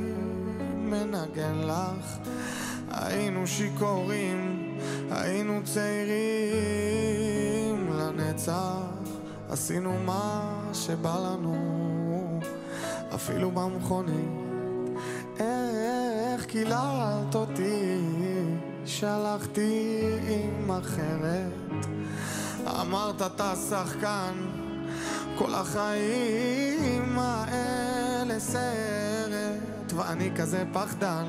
[0.76, 2.18] מנגן לך.
[2.90, 4.68] היינו שיכורים,
[5.10, 5.92] היינו צעירים
[7.92, 8.82] לנצח,
[9.48, 11.54] עשינו מה שבא לנו,
[13.14, 14.48] אפילו במכונית.
[15.40, 18.00] איך קיללת אותי,
[18.88, 21.86] שלחתי עם אחרת.
[22.80, 24.34] אמרת אתה שחקן,
[25.38, 31.24] כל החיים האלה סרט, ואני כזה פחדן.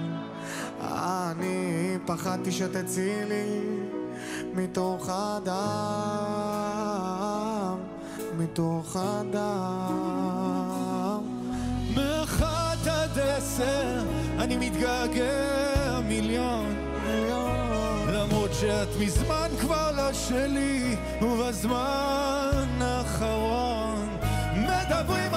[0.82, 3.62] אני פחדתי שתצילי
[4.54, 5.58] מתוך הדם,
[8.38, 9.90] מתוך הדם.
[11.96, 14.04] מאחת עד עשר
[14.40, 15.79] אני מתגעגע
[18.60, 24.18] שאת מזמן כבר לא שלי ובזמן האחרון
[24.56, 25.34] מדברים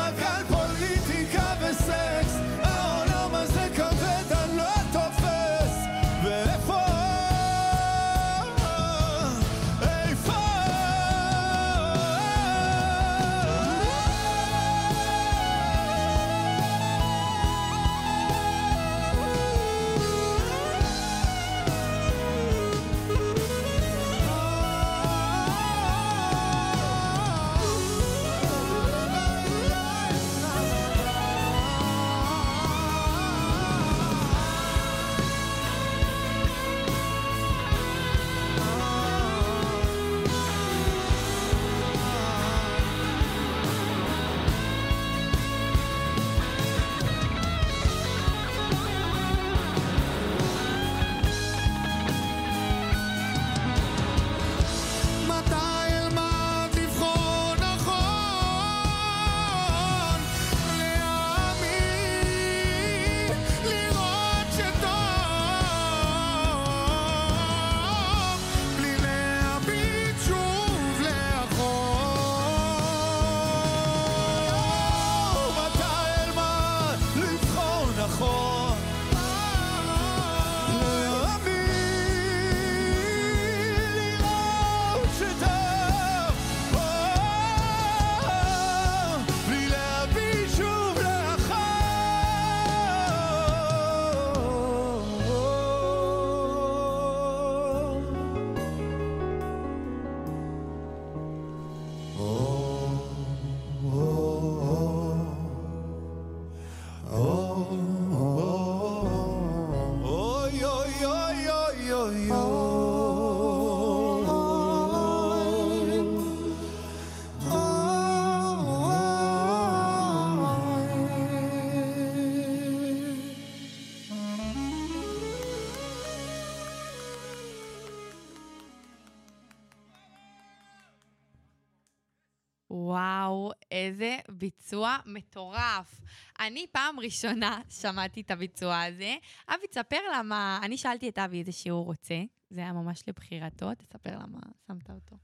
[132.72, 136.00] וואו, איזה ביצוע מטורף.
[136.40, 139.16] אני פעם ראשונה שמעתי את הביצוע הזה.
[139.48, 140.60] אבי, תספר למה...
[140.62, 142.22] אני שאלתי את אבי איזה שיעור רוצה.
[142.50, 145.16] זה היה ממש לבחירתו, תספר למה שמת אותו.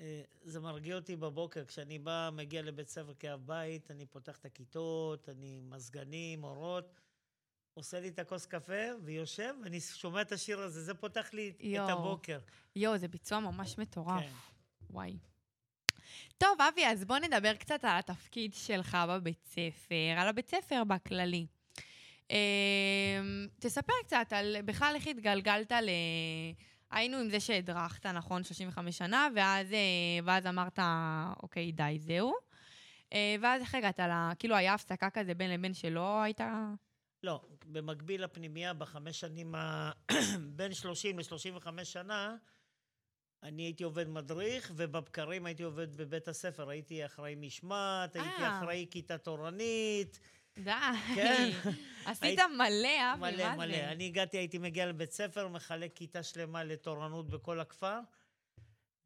[0.00, 4.44] אה, זה מרגיע אותי בבוקר, כשאני בא, מגיע לבית ספר כאב בית, אני פותח את
[4.44, 7.00] הכיתות, אני מזגנים, אורות,
[7.74, 11.84] עושה לי את הכוס קפה ויושב, ואני שומע את השיר הזה, זה פותח לי יואו.
[11.84, 12.38] את הבוקר.
[12.76, 14.22] יואו, זה ביצוע ממש מטורף.
[14.22, 14.32] כן.
[14.90, 15.18] וואי.
[16.38, 21.46] טוב, אבי, אז בוא נדבר קצת על התפקיד שלך בבית ספר, על הבית ספר בכללי.
[22.30, 25.88] אמ, תספר קצת על בכלל איך התגלגלת ל...
[26.90, 29.78] היינו עם זה שהדרכת, נכון, 35 שנה, ואז, אה,
[30.24, 30.78] ואז אמרת,
[31.42, 32.32] אוקיי, די, זהו.
[33.12, 34.12] אה, ואז איך הגעת ל...
[34.38, 36.40] כאילו, היה הפסקה כזה בין לבין שלא היית...
[37.22, 39.90] לא, במקביל לפנימייה, בחמש שנים, ה...
[40.56, 42.36] בין 30 ל-35 שנה,
[43.42, 46.70] אני הייתי עובד מדריך, ובבקרים הייתי עובד בבית הספר.
[46.70, 48.58] הייתי אחראי משמעת, הייתי אה.
[48.58, 50.20] אחראי כיתה תורנית.
[50.64, 50.70] די.
[51.14, 51.50] כן.
[52.06, 53.76] עשית מלא, אבי, מלא, מלא.
[53.76, 58.00] אני הגעתי, הייתי מגיע לבית ספר, מחלק כיתה שלמה לתורנות בכל הכפר,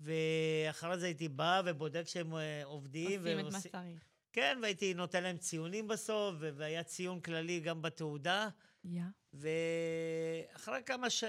[0.01, 3.21] ואחרי זה הייתי בא ובודק שהם אה, עובדים.
[3.21, 4.05] עושים את מה שצריך.
[4.33, 8.49] כן, והייתי נותן להם ציונים בסוף, והיה ציון כללי גם בתעודה.
[8.85, 9.03] יא.
[9.33, 11.25] ואחרי כמה ש...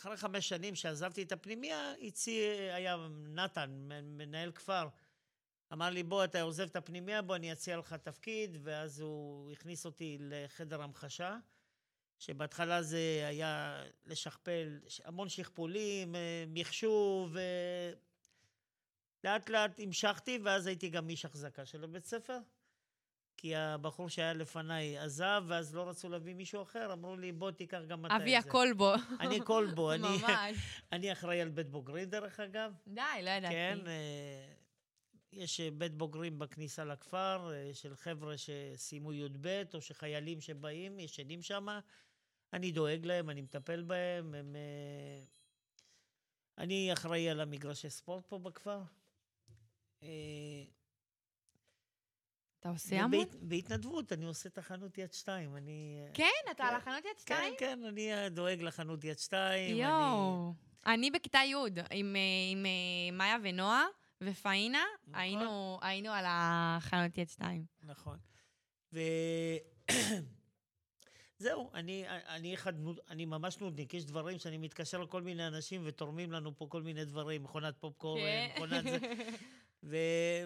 [0.00, 4.88] אחרי חמש שנים שעזבתי את הפנימייה, הציע, היה נתן, מנהל כפר,
[5.72, 9.86] אמר לי, בוא, אתה עוזב את הפנימייה, בוא, אני אציע לך תפקיד, ואז הוא הכניס
[9.86, 11.38] אותי לחדר המחשה,
[12.18, 17.92] שבהתחלה זה היה לשכפל המון שכפולים, אה, מחשוב, אה,
[19.24, 22.38] לאט לאט המשכתי, ואז הייתי גם איש החזקה של הבית ספר.
[23.38, 27.80] כי הבחור שהיה לפניי עזב, ואז לא רצו להביא מישהו אחר, אמרו לי, בוא תיקח
[27.88, 28.24] גם אתה את זה.
[28.24, 28.92] אבי הכל בו.
[29.20, 30.58] אני כלבו, ממש.
[30.92, 32.72] אני אחראי על בית בוגרים, דרך אגב.
[32.86, 33.54] די, לא ידעתי.
[33.54, 34.52] כן, אה,
[35.32, 41.42] יש אה, בית בוגרים בכניסה לכפר, אה, של חבר'ה שסיימו י"ב, או שחיילים שבאים, ישנים
[41.42, 41.66] שם.
[42.52, 44.34] אני דואג להם, אני מטפל בהם.
[44.34, 44.56] הם,
[46.58, 48.80] אני אחראי על המגרשי ספורט פה בכפר.
[52.60, 53.14] אתה עושה המון?
[53.20, 55.56] ובהת- בהתנדבות, אני עושה את החנות יד שתיים.
[55.56, 56.00] אני...
[56.14, 56.76] כן, אתה על כן.
[56.76, 57.54] החנות יד כן, שתיים?
[57.58, 59.72] כן, אני אה, דואג לחנות יד שתיים.
[59.74, 60.54] אני- יואו.
[60.86, 61.54] אני בכיתה י'
[61.90, 62.20] עם, אה,
[62.52, 62.70] עם אה,
[63.12, 63.84] מאיה ונועה
[64.20, 65.20] ופאינה, נכון.
[65.20, 67.64] היינו, היינו על החנות יד שתיים.
[67.82, 68.18] נכון.
[68.92, 68.98] ו...
[71.38, 72.72] זהו, אני, אני אחד,
[73.10, 77.04] אני ממש נודניק, יש דברים שאני מתקשר לכל מיני אנשים ותורמים לנו פה כל מיני
[77.04, 78.48] דברים, מכונת פופקורן, כן.
[78.56, 78.98] מכונת זה,
[79.82, 79.96] ו...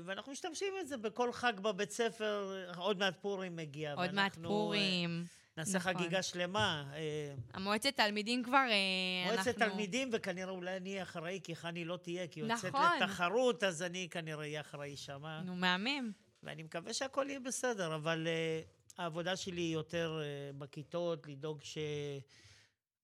[0.05, 3.95] ואנחנו משתמשים בזה בכל חג בבית ספר, עוד מעט פורים מגיע.
[3.95, 5.11] עוד מעט פורים.
[5.11, 5.95] אה, נעשה נכון.
[5.95, 6.91] חגיגה שלמה.
[6.95, 9.75] אה, המועצת תלמידים כבר, אה, מועצת אנחנו...
[9.75, 12.87] תלמידים, וכנראה אולי אני אהיה אחראי, כי חני לא תהיה, כי היא יוצאת נכון.
[13.01, 15.43] לתחרות, אז אני כנראה אהיה אחראי שמה.
[15.43, 16.13] נו, מהמם.
[16.43, 21.61] ואני מקווה שהכל יהיה בסדר, אבל uh, העבודה שלי היא יותר uh, בכיתות, לדאוג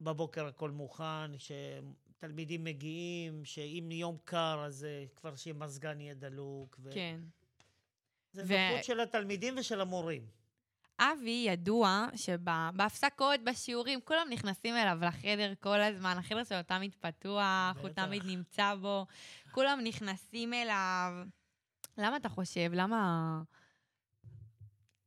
[0.01, 1.39] שבבוקר הכל מוכן,
[2.19, 6.77] שתלמידים מגיעים, שאם יום קר, אז uh, כבר שמזגן יהיה דלוק.
[6.83, 6.91] ו...
[6.95, 7.21] כן.
[8.33, 10.27] זה ו- נוחות של התלמידים ושל המורים.
[10.99, 17.89] אבי ידוע שבהפסקות, בשיעורים, כולם נכנסים אליו לחדר כל הזמן, החדר שלו תמיד פתוח, הוא
[17.89, 18.05] בטח.
[18.05, 19.07] תמיד נמצא בו,
[19.51, 21.13] כולם נכנסים אליו.
[21.99, 22.71] למה אתה חושב?
[22.73, 23.43] למה...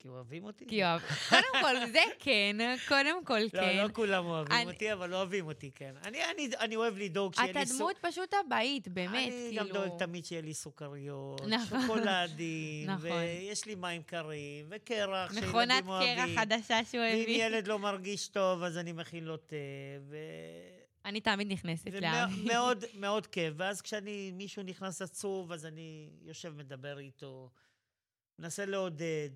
[0.01, 0.65] כי אוהבים אותי?
[0.67, 1.01] כי אוהב...
[1.29, 3.77] קודם כל, זה כן, קודם כל לא, כן.
[3.83, 5.95] לא כולם אוהבים אני- אותי, אבל אוהבים אותי, כן.
[6.05, 7.77] אני, אני, אני אוהב לדאוג שיהיה אתה לי סוכר.
[7.79, 9.65] דמות פשוט הבאית, באמת, אני כאילו...
[9.65, 11.81] גם דואג תמיד שיהיה לי סוכריות, נכון.
[11.81, 13.11] שוקולדים, נכון.
[13.11, 16.15] ויש לי מים קרים, וקרח שילדים מכונת אוהבים.
[16.17, 17.45] קרח חדשה שהוא ואם הביא.
[17.45, 19.55] ילד לא מרגיש טוב, אז אני מכין לו תה,
[20.09, 20.17] ו...
[21.05, 22.33] אני תמיד נכנסת לאבי.
[22.43, 23.53] ומאוד מאוד כיף.
[23.57, 27.49] ואז כשאני, מישהו נכנס עצוב, אז אני יושב, מדבר איתו,
[28.39, 29.29] מנסה לעודד,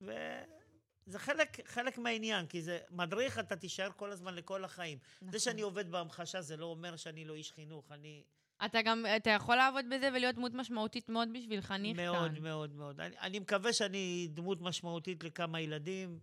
[0.00, 4.98] וזה חלק, חלק מהעניין, כי זה מדריך, אתה תישאר כל הזמן לכל החיים.
[5.20, 5.38] זה נכון.
[5.38, 7.92] שאני עובד בהמחשה, זה לא אומר שאני לא איש חינוך.
[7.92, 8.24] אני
[8.64, 12.04] אתה גם, אתה יכול לעבוד בזה ולהיות דמות משמעותית מאוד בשביל חניך כאן.
[12.06, 13.00] מאוד, מאוד, מאוד.
[13.00, 16.18] אני, אני מקווה שאני דמות משמעותית לכמה ילדים,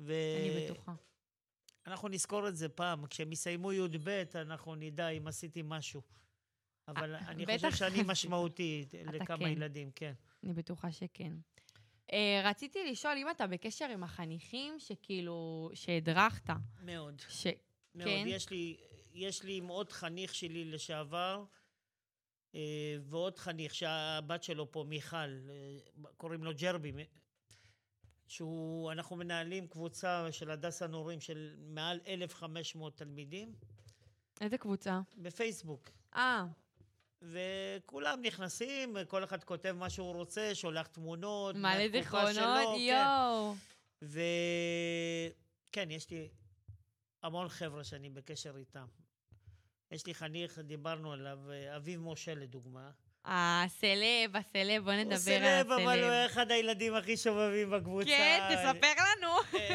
[0.00, 0.12] ו...
[0.40, 0.94] אני בטוחה.
[1.86, 6.02] אנחנו נזכור את זה פעם, כשהם יסיימו י"ב, אנחנו נדע אם עשיתי משהו.
[6.88, 8.02] אבל אני בטח חושב שאני.
[8.02, 9.46] משמעותי לכמה כן.
[9.46, 10.12] ילדים, כן.
[10.44, 11.32] אני בטוחה שכן.
[12.10, 16.50] Uh, רציתי לשאול אם אתה בקשר עם החניכים שכאילו, שהדרכת.
[16.84, 17.46] מאוד, ש...
[17.94, 18.08] מאוד.
[18.08, 18.24] כן?
[18.26, 18.76] יש לי,
[19.14, 21.44] יש לי עם עוד חניך שלי לשעבר,
[22.54, 25.78] אה, ועוד חניך שהבת שלו פה, מיכל, אה,
[26.16, 26.92] קוראים לו ג'רבי,
[28.26, 33.54] שהוא, אנחנו מנהלים קבוצה של הדסה נורים של מעל 1,500 תלמידים
[34.40, 35.00] איזה קבוצה?
[35.16, 35.90] בפייסבוק.
[36.16, 36.46] אה,
[37.22, 41.56] וכולם נכנסים, כל אחד כותב מה שהוא רוצה, שולח תמונות.
[41.56, 42.34] מלא זיכרונות,
[42.76, 42.80] כן.
[42.80, 43.54] יואו.
[44.02, 46.28] וכן, יש לי
[47.22, 48.86] המון חבר'ה שאני בקשר איתם.
[49.90, 51.38] יש לי חניך, דיברנו עליו,
[51.76, 52.90] אביב משה לדוגמה.
[53.24, 55.42] הסלב, הסלב, בוא נדבר על הוא הסלב.
[55.42, 58.06] סלב, אבל הוא אחד הילדים הכי שובבים בקבוצה.
[58.08, 59.32] כן, תספר לנו.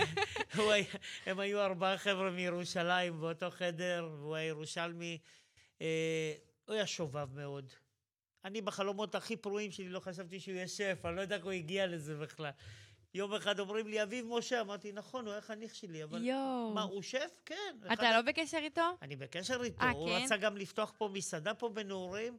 [0.63, 0.85] הוא היה-
[1.25, 5.17] הם היו ארבעה חבר'ה מירושלים באותו חדר, והוא היה ירושלמי.
[6.65, 7.71] הוא היה שובב מאוד.
[8.45, 11.51] אני בחלומות הכי פרועים שלי לא חשבתי שהוא יהיה שף, אני לא יודע איך הוא
[11.51, 12.49] הגיע לזה בכלל.
[13.13, 16.23] יום אחד אומרים לי, אביב משה, אמרתי, נכון, הוא היה חניך שלי, אבל...
[16.23, 16.71] יואו.
[16.73, 17.39] מה, הוא שף?
[17.45, 17.75] כן.
[17.87, 18.81] אחד אתה לא בקשר איתו?
[19.01, 19.81] אני בקשר איתו.
[19.81, 20.23] אה, הוא כן?
[20.23, 22.37] רצה גם לפתוח פה מסעדה פה בנעורים,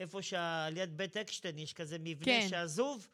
[0.00, 2.48] איפה שעל יד בית אקשטיין יש כזה מבנה כן.
[2.48, 3.08] שעזוב,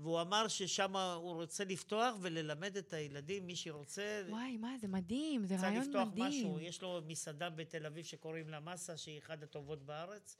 [0.00, 4.22] והוא אמר ששם הוא רוצה לפתוח וללמד את הילדים, מי שרוצה.
[4.28, 6.28] וואי, מה, זה מדהים, זה רוצה רעיון לפתוח מדהים.
[6.28, 10.36] משהו, יש לו מסעדה בתל אביב שקוראים לה מסה, שהיא אחת הטובות בארץ.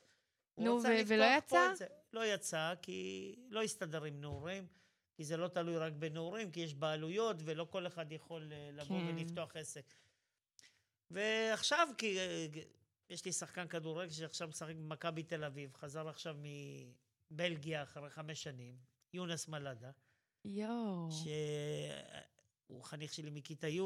[0.58, 1.72] נו, ו- לפתוח ולא יצא?
[2.12, 4.66] לא יצא, כי לא הסתדר עם נעורים,
[5.14, 9.00] כי זה לא תלוי רק בנעורים, כי יש בעלויות, ולא כל אחד יכול אה, לבוא
[9.00, 9.06] כן.
[9.06, 9.94] ולפתוח עסק.
[11.10, 12.46] ועכשיו, כי אה,
[13.10, 16.36] יש לי שחקן כדורגל שעכשיו משחק במכבי תל אביב, חזר עכשיו
[17.30, 19.90] מבלגיה אחרי חמש שנים, יונס מלאדה.
[20.44, 21.08] יואו.
[21.10, 23.80] שהוא חניך שלי מכיתה י',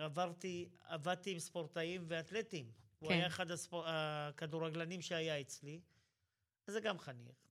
[0.00, 2.72] עברתי, עבדתי עם ספורטאים ואתלטים.
[2.98, 3.14] הוא כן.
[3.14, 3.84] היה אחד הספור...
[3.86, 5.80] הכדורגלנים שהיה אצלי,
[6.66, 7.47] אז זה גם חניך.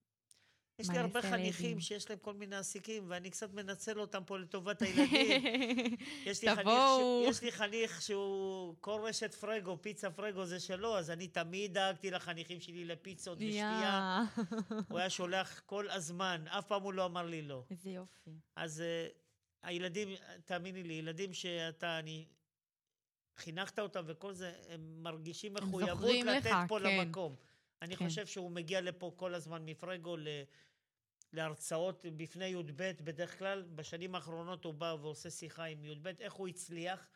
[0.79, 1.21] יש לי הרבה.
[1.21, 5.41] חניכים שיש להם כל מיני עסקים, ואני קצת מנצל אותם פה לטובת הילדים.
[6.25, 7.23] יש לי, חניך, תבואו.
[7.25, 7.29] ש...
[7.29, 12.11] יש לי חניך שהוא, כל רשת פרגו, פיצה פרגו זה שלו, אז אני תמיד דאגתי
[12.11, 14.23] לחניכים שלי לפיצות ושתייה.
[14.89, 17.63] הוא היה שולח כל הזמן, אף פעם הוא לא אמר לי לא.
[17.71, 18.31] איזה יופי.
[18.55, 19.13] אז uh,
[19.67, 20.09] הילדים,
[20.45, 22.25] תאמיני לי, ילדים שאתה, אני...
[23.37, 26.99] חינכת אותם וכל זה, הם מרגישים מחויבות לתת לך, פה כן.
[26.99, 27.35] למקום.
[27.81, 28.05] אני כן.
[28.05, 30.27] חושב שהוא מגיע לפה כל הזמן מפרגו ל...
[31.33, 36.47] להרצאות בפני י"ב, בדרך כלל, בשנים האחרונות הוא בא ועושה שיחה עם י"ב, איך הוא
[36.47, 37.09] הצליח.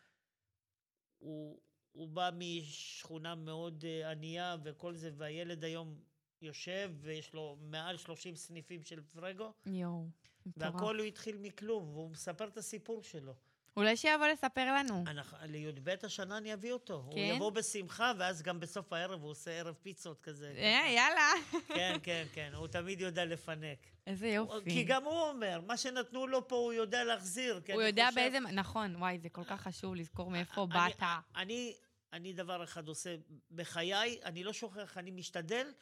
[1.18, 1.60] הוא,
[1.92, 6.00] הוא בא משכונה מאוד uh, ענייה וכל זה, והילד היום
[6.42, 10.08] יושב ויש לו מעל 30 סניפים של פרגו, יואו.
[10.46, 10.74] מטורף.
[10.74, 13.34] והכל הוא התחיל מכלום, והוא מספר את הסיפור שלו.
[13.76, 15.04] אולי שיבוא לספר לנו.
[15.42, 17.04] לי"ב השנה אני אביא אותו.
[17.10, 17.18] כן?
[17.18, 20.54] הוא יבוא בשמחה, ואז גם בסוף הערב הוא עושה ערב פיצות כזה.
[20.56, 21.30] אה, יאללה.
[21.68, 23.78] כן, כן, כן, הוא תמיד יודע לפנק.
[24.06, 24.70] איזה יופי.
[24.70, 27.60] כי גם הוא אומר, מה שנתנו לו פה הוא יודע להחזיר.
[27.72, 28.38] הוא יודע חושב- באיזה...
[28.40, 31.02] נכון, וואי, זה כל כך חשוב לזכור מאיפה אני- באת.
[31.36, 31.74] אני,
[32.12, 33.16] אני דבר אחד עושה
[33.50, 35.72] בחיי, אני לא שוכח, אני משתדל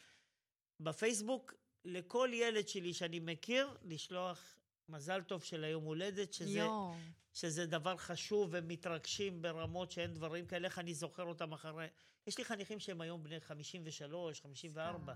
[0.79, 1.53] בפייסבוק
[1.85, 4.55] לכל ילד שלי שאני מכיר, לשלוח
[4.91, 6.93] מזל טוב של היום הולדת, שזה, יואו.
[7.33, 11.87] שזה דבר חשוב, ומתרגשים ברמות שאין דברים כאלה, איך אני זוכר אותם אחרי...
[12.27, 15.13] יש לי חניכים שהם היום בני 53, 54.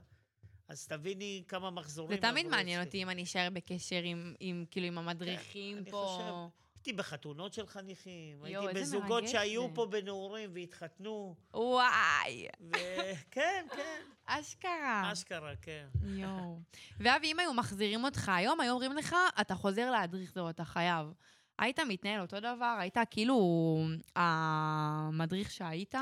[0.68, 2.84] אז תביני כמה מחזורים זה תמיד מעניין.
[2.86, 6.06] אותי אם אני אשאר בקשר עם, עם, כאילו, עם המדריכים אני פה.
[6.52, 9.76] חושב- הייתי בחתונות של חניכים, יואו, הייתי בזוגות שהיו זה.
[9.76, 15.12] פה בנעורים והתחתנו, וואי, וכן, כן, אשכרה.
[15.12, 15.88] אשכרה, כן.
[16.04, 16.60] יואו.
[17.00, 21.14] ואבי, אם היו מחזירים אותך היום, היו אומרים לך, אתה חוזר להדריך, זהו, אתה חייב.
[21.60, 22.78] היית מתנהל אותו דבר?
[22.80, 23.78] היית כאילו
[24.16, 25.96] המדריך שהיית?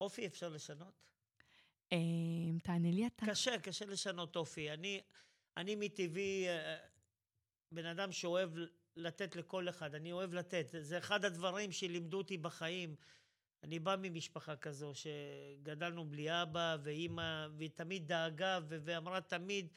[0.00, 1.02] אופי אפשר לשנות?
[1.92, 1.98] אה,
[2.62, 3.26] תענה לי אתה.
[3.26, 4.70] קשה, קשה לשנות אופי.
[4.70, 5.00] אני,
[5.56, 6.76] אני מטבעי אה,
[7.72, 8.50] בן אדם שאוהב
[8.96, 10.74] לתת לכל אחד, אני אוהב לתת.
[10.80, 12.94] זה אחד הדברים שלימדו אותי בחיים.
[13.62, 19.68] אני בא ממשפחה כזו, שגדלנו בלי אבא ואימא, והיא תמיד דאגה ואמרה תמיד,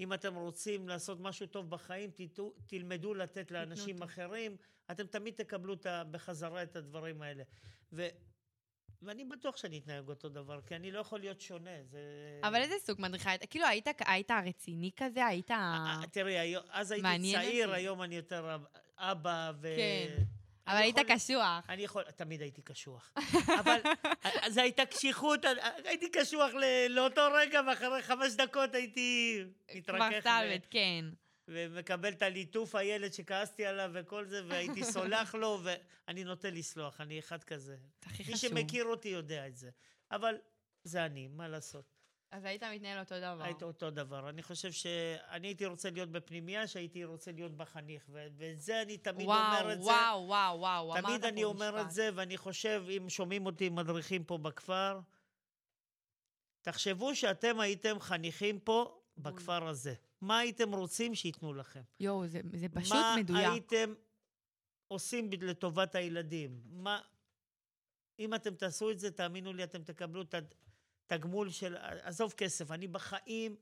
[0.00, 4.02] אם אתם רוצים לעשות משהו טוב בחיים, תתו, תלמדו לתת לאנשים.
[4.02, 4.56] אחרים,
[4.90, 7.42] אתם תמיד תקבלו את בחזרה את הדברים האלה.
[7.92, 8.08] ו-
[9.06, 11.70] ואני בטוח שאני אתנהג אותו דבר, כי אני לא יכול להיות שונה.
[11.90, 11.98] זה...
[12.42, 13.42] אבל איזה סוג מדריכה היית?
[13.50, 15.26] כאילו, היית, היית רציני כזה?
[15.26, 15.50] היית...
[15.50, 17.78] אה, תראי, היום- אז הייתי צעיר, אותי.
[17.78, 18.64] היום אני יותר אב-
[18.98, 19.74] אבא ו...
[19.76, 20.22] כן.
[20.66, 21.64] אבל היית יכול- קשוח.
[21.68, 23.12] אני יכול, תמיד הייתי קשוח.
[23.60, 23.80] אבל
[24.48, 25.40] זו הייתה קשיחות,
[25.84, 26.50] הייתי קשוח
[26.88, 29.42] לאותו רגע, ואחרי חמש דקות הייתי
[29.84, 30.18] כבר מתרכך.
[30.18, 31.04] ו- סלבט, כן.
[31.48, 37.18] ומקבל את הליטוף הילד שכעסתי עליו וכל זה, והייתי סולח לו, ואני נוטה לסלוח, אני
[37.18, 37.76] אחד כזה.
[38.02, 38.50] הכי מי חשוב.
[38.50, 39.70] שמכיר אותי יודע את זה.
[40.10, 40.34] אבל
[40.84, 41.96] זה אני, מה לעשות?
[42.30, 43.42] אז היית מתנהל אותו דבר.
[43.42, 44.28] היית אותו דבר.
[44.28, 49.26] אני חושב שאני הייתי רוצה להיות בפנימייה, שהייתי רוצה להיות בחניך, ואת זה אני תמיד
[49.26, 49.90] וואו, אומר את זה.
[49.90, 51.86] וואו, וואו, וואו, אמרת תמיד אני פה אומר משפט.
[51.86, 55.00] את זה, ואני חושב, אם שומעים אותי מדריכים פה בכפר,
[56.62, 59.94] תחשבו שאתם הייתם חניכים פה בכפר הזה.
[60.26, 61.80] מה הייתם רוצים שייתנו לכם?
[62.00, 63.46] יואו, זה, זה פשוט מדויק.
[63.46, 63.94] מה הייתם
[64.88, 66.60] עושים לטובת הילדים?
[66.64, 67.00] מה...
[68.18, 70.54] אם אתם תעשו את זה, תאמינו לי, אתם תקבלו את, הד...
[71.06, 71.76] תגמול של...
[72.02, 73.56] עזוב כסף, אני בחיים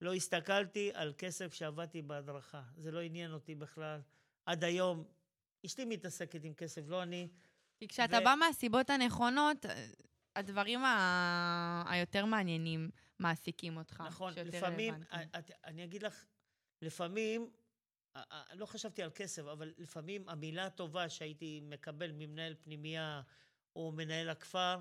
[0.00, 2.62] לא הסתכלתי על כסף כשעבדתי בהדרכה.
[2.76, 4.00] זה לא עניין אותי בכלל.
[4.46, 5.04] עד היום,
[5.66, 7.28] אשתי מתעסקת עם כסף, לא אני.
[7.78, 9.66] כי כשאתה ו- בא מהסיבות הנכונות,
[10.36, 11.84] הדברים ה...
[11.88, 14.00] היותר מעניינים מעסיקים אותך.
[14.06, 15.28] נכון, לפעמים, רלוונטיים.
[15.38, 16.24] את- אני אגיד לך,
[16.82, 17.50] לפעמים,
[18.14, 23.22] א- א- לא חשבתי על כסף, אבל לפעמים המילה הטובה שהייתי מקבל ממנהל פנימייה
[23.76, 24.80] או מנהל הכפר,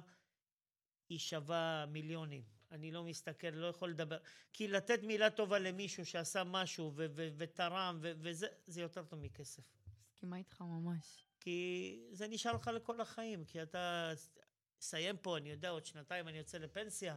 [1.10, 2.44] היא שווה מיליונים.
[2.72, 4.18] אני לא מסתכל, לא יכול לדבר.
[4.54, 9.64] כי לתת מילה טובה למישהו שעשה משהו ותרם, וזה, זה יותר טוב מכסף.
[10.14, 11.28] מסכימה איתך ממש.
[11.40, 14.12] כי זה נשאר לך לכל החיים, כי אתה...
[14.82, 17.16] סיים פה, אני יודע, עוד שנתיים אני יוצא לפנסיה.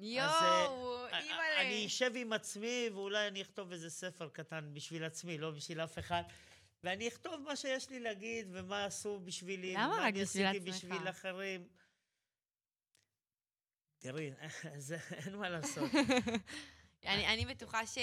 [0.00, 1.60] יואו, אה, אימא'לה.
[1.60, 5.98] אני אשב עם עצמי, ואולי אני אכתוב איזה ספר קטן בשביל עצמי, לא בשביל אף
[5.98, 6.22] אחד.
[6.84, 10.84] ואני אכתוב מה שיש לי להגיד, ומה עשו בשבילי, למה רק אני בשביל עשיתי עצמך?
[10.84, 11.68] בשביל אחרים.
[13.98, 14.30] תראי,
[14.78, 15.90] זה, אין מה לעשות.
[17.06, 17.98] אני, אני בטוחה ש...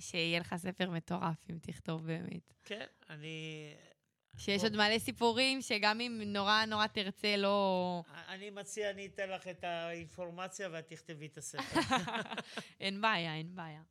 [0.00, 2.54] שיהיה לך ספר מטורף אם תכתוב באמת.
[2.64, 3.74] כן, אני...
[4.36, 4.62] שיש.
[4.62, 8.02] עוד מלא סיפורים שגם אם נורא נורא תרצה, לא...
[8.28, 11.80] אני מציע, אני אתן לך את האינפורמציה ואת תכתבי את הספר.
[12.80, 13.82] אין בעיה, אין בעיה.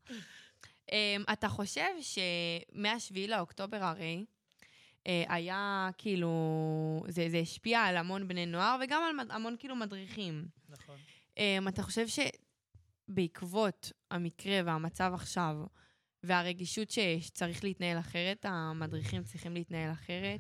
[0.90, 0.94] um,
[1.34, 4.26] אתה חושב שמ-7 לאוקטובר הרי,
[5.00, 10.46] uh, היה כאילו, זה, זה השפיע על המון בני נוער וגם על המון כאילו מדריכים.
[10.70, 10.98] נכון.
[11.36, 12.06] Um, אתה חושב
[13.08, 15.56] שבעקבות המקרה והמצב עכשיו,
[16.24, 20.40] והרגישות שצריך להתנהל אחרת, המדריכים צריכים להתנהל אחרת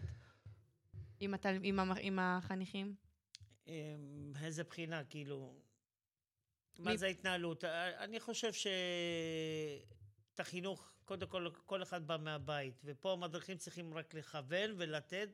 [1.20, 1.58] עם, התל...
[1.64, 1.92] עם, המ...
[2.02, 2.96] עם החניכים?
[3.68, 5.56] אמ, איזה בחינה, כאילו...
[6.80, 7.64] מי- מה זה ההתנהלות?
[7.64, 8.70] א- אני חושב שאת
[10.40, 15.30] החינוך, קודם כל, כל אחד בא מהבית, ופה המדריכים צריכים רק לכוון ולתת,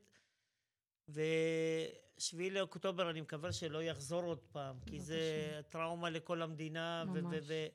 [1.09, 5.21] ושביעי לאוקטובר אני מקווה שלא יחזור עוד פעם, כי זה
[5.69, 7.43] טראומה לכל המדינה, ו- ו- ממש.
[7.47, 7.67] ו-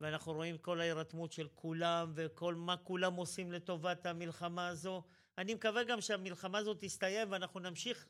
[0.00, 5.02] ואנחנו רואים כל ההירתמות של כולם, וכל מה כולם עושים לטובת המלחמה הזו.
[5.38, 8.08] אני מקווה גם שהמלחמה הזאת תסתיים ואנחנו נמשיך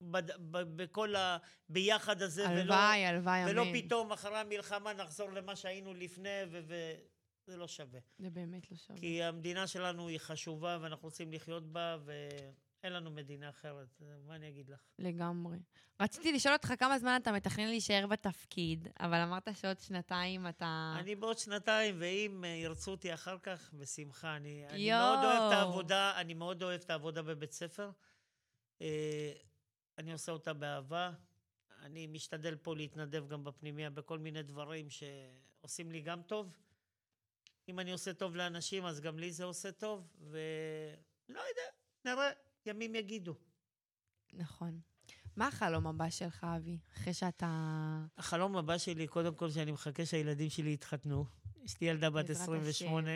[0.00, 0.30] בד...
[0.50, 0.82] ב...
[0.82, 1.38] בכל ה...
[1.68, 3.50] ביחד הזה, הלוואי, הלוואי, אמן.
[3.50, 6.60] ולא פתאום אחרי המלחמה נחזור למה שהיינו לפני, ו...
[6.66, 8.00] וזה לא שווה.
[8.18, 9.00] זה באמת לא שווה.
[9.00, 11.96] כי המדינה שלנו היא חשובה, ואנחנו רוצים לחיות בה,
[12.82, 14.02] ואין לנו מדינה אחרת.
[14.26, 14.80] מה אני אגיד לך?
[14.98, 15.58] לגמרי.
[16.00, 20.94] רציתי לשאול אותך כמה זמן אתה מתכנן להישאר בתפקיד, אבל אמרת שעוד שנתיים אתה...
[20.98, 24.36] אני בעוד שנתיים, ואם אה, ירצו אותי אחר כך, בשמחה.
[24.36, 24.90] אני, אני.
[24.90, 27.90] מאוד אוהב את העבודה, אני מאוד אוהב את העבודה בבית ספר.
[28.80, 29.32] אה,
[29.98, 31.10] אני עושה אותה באהבה.
[31.82, 36.56] אני משתדל פה להתנדב גם בפנימיה בכל מיני דברים שעושים לי גם טוב.
[37.68, 41.62] אם אני עושה טוב לאנשים, אז גם לי זה עושה טוב, ולא יודע,
[42.04, 42.30] נראה,
[42.68, 43.34] ימים יגידו.
[44.32, 44.80] נכון.
[45.36, 46.78] מה החלום הבא שלך, אבי?
[46.94, 47.46] אחרי שאתה...
[48.18, 51.24] החלום הבא שלי, קודם כל, שאני מחכה שהילדים שלי יתחתנו.
[51.64, 53.10] יש לי ילדה בת בעזרת 28,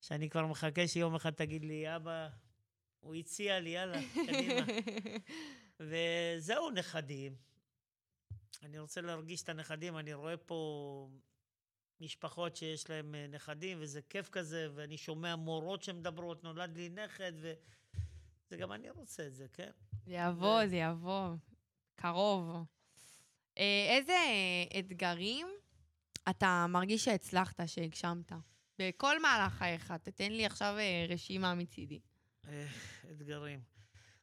[0.00, 2.28] שאני כבר מחכה שיום אחד תגיד לי, אבא,
[3.00, 4.66] הוא הציע לי, יאללה, קדימה.
[5.88, 7.34] וזהו, נכדים.
[8.62, 11.08] אני רוצה להרגיש את הנכדים, אני רואה פה
[12.00, 17.32] משפחות שיש להם אה, נכדים, וזה כיף כזה, ואני שומע מורות שמדברות, נולד לי נכד,
[18.50, 19.70] וזה גם אני רוצה את זה, כן?
[20.06, 21.36] זה יבוא, זה יבוא.
[21.94, 22.56] קרוב.
[23.58, 24.16] אה, איזה
[24.78, 25.46] אתגרים
[26.30, 28.32] אתה מרגיש שהצלחת, שהגשמת?
[28.78, 29.92] בכל מהלך חייך.
[30.02, 32.00] תתן לי עכשיו אה, רשימה מצידי.
[32.48, 32.66] אה,
[33.10, 33.60] אתגרים.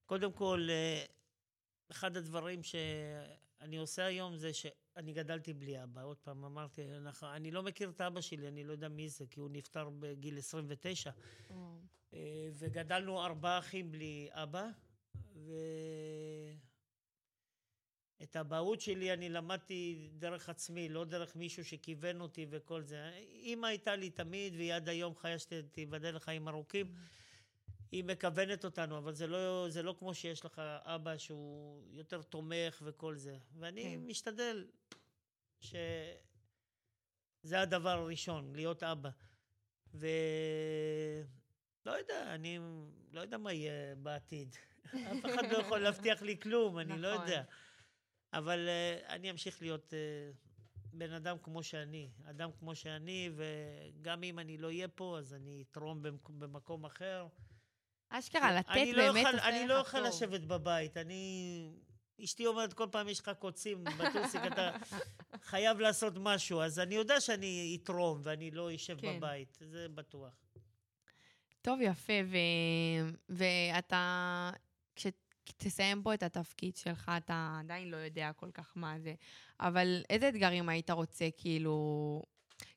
[0.06, 0.68] קודם כל,
[1.92, 4.52] אחד הדברים שאני עושה היום זה
[4.98, 6.04] שאני גדלתי בלי אבא.
[6.04, 6.82] עוד פעם, אמרתי,
[7.24, 10.38] אני לא מכיר את אבא שלי, אני לא יודע מי זה, כי הוא נפטר בגיל
[10.38, 11.12] 29.
[12.14, 14.68] אה, וגדלנו ארבעה אחים בלי אבא,
[18.20, 23.12] ואת האבהות שלי אני למדתי דרך עצמי, לא דרך מישהו שכיוון אותי וכל זה.
[23.18, 26.94] אימא הייתה לי תמיד, והיא עד היום חיה שתיבדל לחיים ארוכים.
[27.92, 32.82] היא מכוונת אותנו, אבל זה לא, זה לא כמו שיש לך אבא שהוא יותר תומך
[32.86, 33.38] וכל זה.
[33.60, 34.08] ואני כן.
[34.08, 34.66] משתדל
[35.60, 36.22] שזה
[37.62, 39.10] הדבר הראשון, להיות אבא.
[39.94, 40.08] ו...
[41.86, 42.60] לא יודע, אני
[43.12, 44.56] לא יודע מה יהיה בעתיד.
[45.12, 47.28] אף אחד לא יכול להבטיח לי כלום, אני לא נכון.
[47.28, 47.44] יודע.
[48.34, 49.96] אבל uh, אני אמשיך להיות uh,
[50.94, 55.64] בן אדם כמו שאני, אדם כמו שאני, וגם אם אני לא אהיה פה, אז אני
[55.72, 57.28] אתרום במק- במקום אחר.
[58.10, 60.02] אשכרה, לתת אני לא באמת עושה אני לך לא אוכל.
[60.02, 61.72] לשבת בבית, אני...
[62.24, 64.72] אשתי אומרת, כל פעם יש לך קוצים בטוסיק, אתה
[65.42, 66.62] חייב לעשות משהו.
[66.62, 69.18] אז אני יודע שאני אתרום ואני לא אשב כן.
[69.18, 70.34] בבית, זה בטוח.
[71.62, 72.38] טוב, יפה, ו...
[73.30, 74.52] ואתה...
[74.96, 75.08] כש...
[75.58, 79.14] תסיים פה את התפקיד שלך, אתה עדיין לא יודע כל כך מה זה,
[79.60, 82.22] אבל איזה אתגרים היית רוצה, כאילו...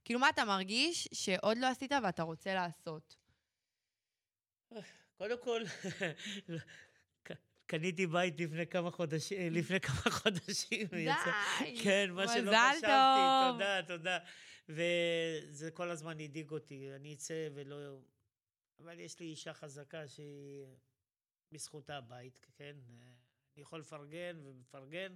[0.05, 3.17] כאילו, מה אתה מרגיש שעוד לא עשית ואתה רוצה לעשות?
[5.19, 5.63] קודם כל,
[7.71, 10.87] קניתי בית לפני כמה חודשים, לפני כמה חודשים.
[10.87, 11.11] די!
[11.83, 13.53] כן, מה שלא חשבתי, טוב.
[13.53, 14.19] תודה, תודה.
[14.69, 17.77] וזה כל הזמן הדאיג אותי, אני אצא ולא...
[18.81, 20.67] אבל יש לי אישה חזקה שהיא
[21.53, 22.77] בזכותה הבית, כן?
[23.55, 25.15] אני יכול לפרגן ומפרגן,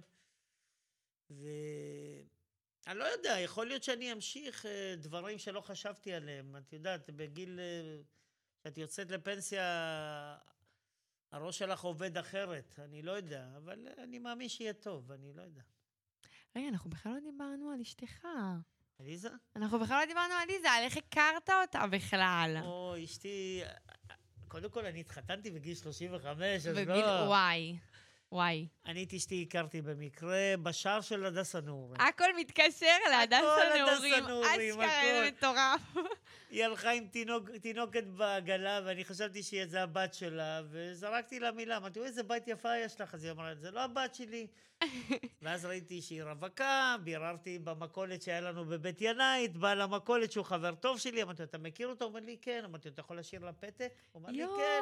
[1.29, 6.55] ואני לא יודע, יכול להיות שאני אמשיך אה, דברים שלא חשבתי עליהם.
[6.57, 7.59] את יודעת, בגיל...
[7.59, 8.01] אה,
[8.61, 9.65] כשאת יוצאת לפנסיה,
[11.35, 15.61] הראש שלך עובד אחרת, אני לא יודע, אבל אני מאמין שיהיה טוב, אני לא יודע.
[16.55, 18.25] רגע, אנחנו בכלל לא דיברנו על אשתך.
[18.99, 19.29] עליזה?
[19.55, 22.57] אנחנו בכלל לא דיברנו על ליזה, על איך הכרת אותה בכלל.
[22.63, 23.61] או, אשתי...
[24.47, 27.23] קודם כל, אני התחתנתי בגיל 35, אז בגיל- לא...
[27.27, 27.77] וואי,
[28.31, 28.67] וואי.
[28.85, 32.01] אני את אשתי הכרתי במקרה בשער של הדסה נעורים.
[32.01, 34.23] הכל מתקשר להדסה הדסה נעורים.
[34.25, 35.23] נעורים, אשכרה, הכל.
[35.25, 36.05] זה מטורף.
[36.49, 41.99] היא הלכה עם תינוק, תינוקת בעגלה, ואני חשבתי שזה הבת שלה, וזרקתי לה מילה, אמרתי,
[41.99, 43.13] איזה בית יפה יש לך.
[43.13, 44.47] אז היא אמרה, זה לא הבת שלי.
[45.41, 50.99] ואז ראיתי שהיא רווקה, ביררתי במכולת שהיה לנו בבית ינאית, בעל המכולת שהוא חבר טוב
[50.99, 52.05] שלי, אמרתי לו, אתה מכיר אותה?
[52.05, 52.61] הוא אומר לי, כן.
[52.65, 53.93] אמרתי לו, אתה יכול להשאיר לה פתק?
[54.11, 54.81] הוא אמר לי, כן.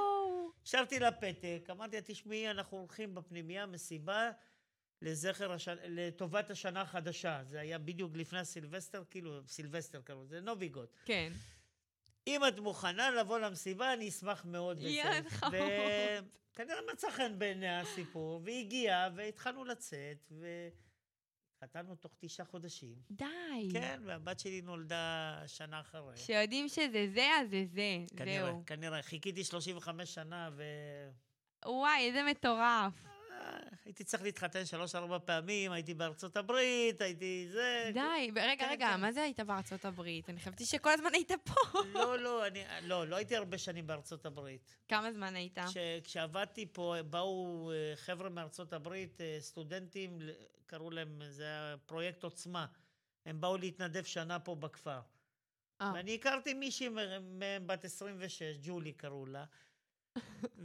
[0.64, 4.32] השארתי לה פתק, אמרתי לה, תשמעי, אנחנו הולכים בפנימייה, מסיבה
[5.04, 7.43] לזכר, השנה, לטובת השנה החדשה.
[7.43, 10.88] זה היה בדיוק לפני הסילבסטר, כאילו, סילבסטר קראו לזה, Новый год.
[11.06, 11.32] כן.
[12.28, 14.78] אם את מוכנה לבוא למסיבה, אני אשמח מאוד.
[14.78, 15.54] איזה חמוד.
[16.51, 20.32] וכנראה מצא חן בעיניה הסיפור, והיא הגיעה, והתחלנו לצאת,
[21.62, 22.95] והתחתנו תוך תשעה חודשים.
[23.12, 23.26] די.
[23.72, 26.16] כן, והבת שלי נולדה שנה אחרי.
[26.16, 28.16] כשיודעים שזה זה, אז זה זה.
[28.18, 28.64] כנראה, זהו.
[28.66, 29.01] כנראה.
[29.01, 30.64] חיכיתי 35 שנה, ו...
[31.66, 33.12] וואי, איזה מטורף.
[33.86, 37.91] הייתי צריך להתחתן שלוש-ארבע פעמים, הייתי בארצות הברית, הייתי זה...
[37.94, 38.32] די.
[38.36, 39.02] רגע, כן, רגע, כן.
[39.02, 40.30] מה זה היית בארצות הברית?
[40.30, 41.80] אני חשבתי שכל הזמן היית פה.
[41.94, 44.76] לא, לא, אני, לא, לא הייתי הרבה שנים בארצות הברית.
[44.88, 45.60] כמה זמן היית?
[45.60, 50.20] כש, כשעבדתי פה, באו אה, חבר'ה מארצות הברית, אה, סטודנטים,
[50.66, 52.66] קראו להם, זה היה פרויקט עוצמה.
[53.26, 55.00] הם באו להתנדב שנה פה בכפר.
[55.82, 55.91] אה.
[55.96, 59.46] ואני הכרתי מישהי מהם, בת 26, ג'ולי קראו לה,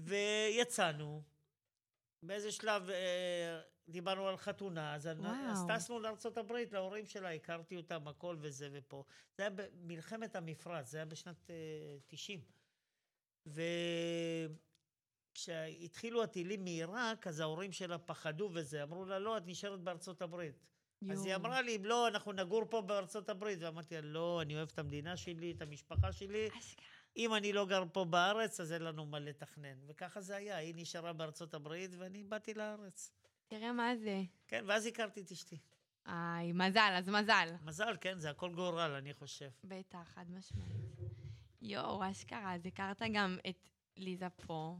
[0.06, 1.22] ויצאנו.
[2.22, 5.64] באיזה שלב אה, דיברנו על חתונה, אז, אני- אז.
[5.68, 5.98] טסנו
[6.38, 9.04] הברית, להורים שלה, הכרתי אותם, הכל וזה ופה.
[9.36, 11.54] זה היה במלחמת המפרץ, זה היה בשנת אה,
[12.06, 12.40] 90.
[15.34, 20.54] וכשהתחילו הטילים מעיראק, אז ההורים שלה פחדו וזה, אמרו לה, לא, את נשארת בארצות הברית.
[21.10, 21.34] אז היא.
[21.34, 23.58] אמרה לי, לא, אנחנו נגור פה בארצות הברית.
[23.62, 26.48] ואמרתי לה, לא, אני אוהב את המדינה שלי, את המשפחה שלי.
[26.58, 26.84] אשכרה.
[27.18, 29.78] אם אני לא גר פה בארץ, אז אין לנו מה לתכנן.
[29.86, 33.12] וככה זה היה, היא נשארה בארצות הברית ואני באתי לארץ.
[33.48, 34.22] תראה מה זה.
[34.48, 35.58] כן, ואז הכרתי את אשתי.
[36.06, 37.48] איי, מזל, אז מזל.
[37.64, 39.50] מזל, כן, זה הכל גורל, אני חושב.
[39.64, 40.96] בטח, חד משמעית.
[41.62, 44.78] יואו, אשכרה, אז הכרת גם את ליזה פה.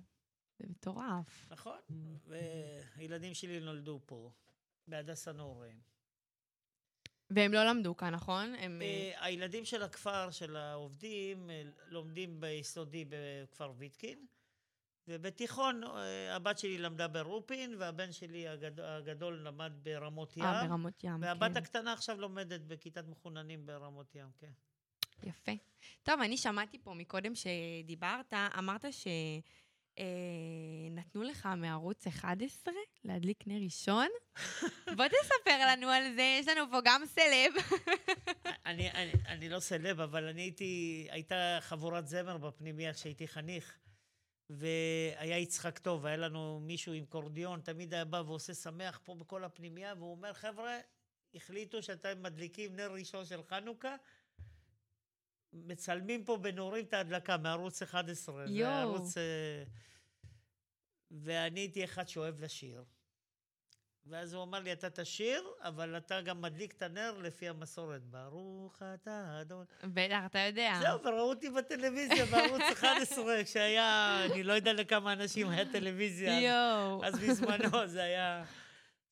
[0.58, 1.46] זה מטורף.
[1.50, 1.78] נכון,
[2.96, 4.30] והילדים שלי נולדו פה,
[4.88, 5.80] בהדסה נעורים.
[7.30, 8.54] והם לא למדו כאן, נכון?
[8.58, 8.82] הם...
[8.82, 14.26] אה, הילדים של הכפר, של העובדים, אה, לומדים ביסודי בכפר ויטקין,
[15.08, 18.80] ובתיכון אה, הבת שלי למדה ברופין, והבן שלי הגד...
[18.80, 20.44] הגדול למד ברמות ים.
[20.44, 21.56] אה, ברמות ים, והבת כן.
[21.56, 24.50] הקטנה עכשיו לומדת בכיתת מחוננים ברמות ים, כן.
[25.22, 25.52] יפה.
[26.02, 28.84] טוב, אני שמעתי פה מקודם שדיברת, אמרת
[29.98, 32.74] שנתנו לך מערוץ 11
[33.04, 34.08] להדליק נר ראשון.
[34.96, 37.52] בוא תספר לנו על זה, יש לנו פה גם סלב.
[38.66, 43.78] אני, אני, אני לא סלב, אבל אני הייתי, הייתה חבורת זמר בפנימייה כשהייתי חניך,
[44.50, 49.44] והיה יצחק טוב, היה לנו מישהו עם קורדיון, תמיד היה בא ועושה שמח פה בכל
[49.44, 50.78] הפנימייה, והוא אומר, חבר'ה,
[51.34, 53.96] החליטו שאתם מדליקים נר ראשון של חנוכה,
[55.52, 58.46] מצלמים פה בנורים את ההדלקה מערוץ 11.
[58.46, 58.72] זה יואו.
[58.72, 59.16] ערוץ...
[59.16, 59.62] אה,
[61.10, 62.84] ואני הייתי אחד שאוהב לשיר.
[64.06, 68.02] ואז הוא אמר לי, אתה תשיר, אבל אתה גם מדליק את הנר לפי המסורת.
[68.04, 69.64] ברוך אתה אדון.
[69.84, 70.78] בטח, אתה יודע.
[70.80, 76.40] זהו, וראו אותי בטלוויזיה בערוץ 11, כשהיה, אני לא יודע לכמה אנשים היה טלוויזיה.
[76.40, 77.04] יואו.
[77.04, 78.44] אז בזמנו זה היה,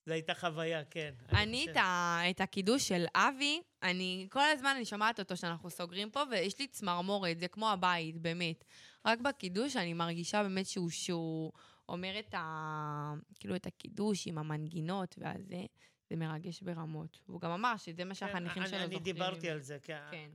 [0.07, 1.15] זו הייתה חוויה, כן.
[1.33, 1.71] אני חושב.
[1.71, 6.23] את, ה, את הקידוש של אבי, אני כל הזמן אני שומעת אותו שאנחנו סוגרים פה,
[6.31, 8.65] ויש לי צמרמורת, זה כמו הבית, באמת.
[9.05, 11.53] רק בקידוש אני מרגישה באמת שהוא, שהוא
[11.89, 15.65] אומר את, ה, כאילו את הקידוש עם המנגינות והזה,
[16.11, 17.19] זה מרגש ברמות.
[17.29, 19.03] והוא גם אמר שזה מה שהחניכים כן, שלו אני, זוכרים.
[19.03, 19.51] אני דיברתי.
[19.51, 20.01] על זה, כן.
[20.11, 20.31] כן.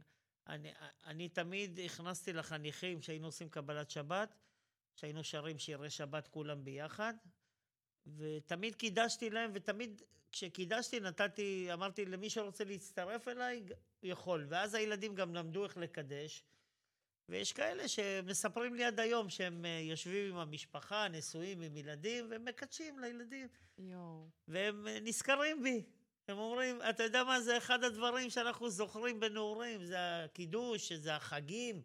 [0.47, 0.72] אני,
[1.05, 4.36] אני תמיד הכנסתי לחניכים, כשהיינו עושים קבלת שבת,
[4.95, 7.13] שהיינו שרים שירי שבת כולם ביחד,
[8.18, 13.64] ותמיד קידשתי להם, ותמיד כשקידשתי נתתי, אמרתי למי שרוצה להצטרף אליי,
[14.04, 14.45] יכול.
[14.49, 16.43] ואז הילדים גם למדו איך לקדש.
[17.30, 22.99] ויש כאלה שמספרים לי עד היום שהם אה, יושבים עם המשפחה, נשואים עם ילדים, ומקדשים
[22.99, 23.47] לילדים.
[23.78, 24.28] יואו.
[24.47, 25.84] והם אה, נזכרים בי.
[26.28, 31.82] הם אומרים, אתה יודע מה, זה אחד הדברים שאנחנו זוכרים בנעורים, זה הקידוש, זה החגים.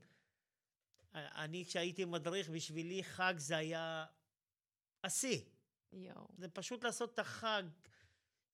[1.15, 4.05] אני, כשהייתי מדריך, בשבילי חג זה היה
[5.05, 5.41] השיא.
[5.93, 6.29] יואו.
[6.39, 7.63] זה פשוט לעשות את החג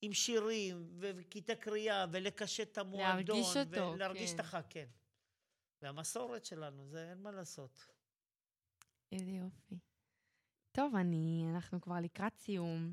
[0.03, 3.37] עם שירים, וכיתה קריאה, ולקשט את המועדון.
[3.37, 4.35] להרגיש אותו, ולהרגיש כן.
[4.35, 4.87] את החג, כן.
[5.83, 7.87] והמסורת שלנו, זה אין מה לעשות.
[9.13, 9.79] איזה יופי.
[10.73, 12.93] טוב, אני, אנחנו כבר לקראת סיום.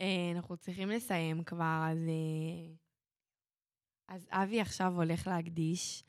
[0.00, 1.98] אה, אנחנו צריכים לסיים כבר, אז...
[1.98, 2.74] אה,
[4.08, 6.04] אז אבי עכשיו הולך להקדיש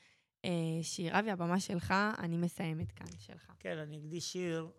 [0.45, 1.19] אה, שיר.
[1.19, 3.51] אבי, הבמה שלך, אני מסיימת כאן, שלך.
[3.59, 4.71] כן, אני אקדיש שיר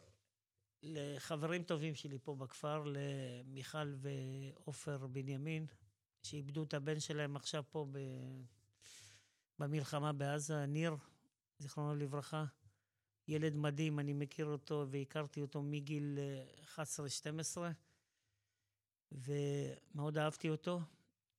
[0.83, 5.67] לחברים טובים שלי פה בכפר, למיכל ועופר בנימין,
[6.23, 7.99] שאיבדו את הבן שלהם עכשיו פה ב...
[9.59, 10.97] במלחמה בעזה, ניר,
[11.59, 12.45] זיכרונו לברכה.
[13.29, 16.19] ילד מדהים, אני מכיר אותו והכרתי אותו מגיל
[16.77, 16.85] אה,
[17.55, 17.59] 11-12,
[19.13, 20.81] ומאוד אהבתי אותו,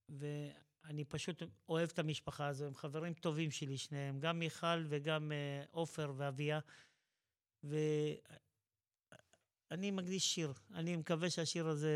[0.10, 5.64] ואני פשוט אוהב את המשפחה הזו, הם חברים טובים שלי שניהם, גם מיכל וגם אה,
[5.72, 6.60] עופר ואביה,
[9.72, 10.54] ואני מקדיש שיר.
[10.74, 11.92] אני מקווה שהשיר הזה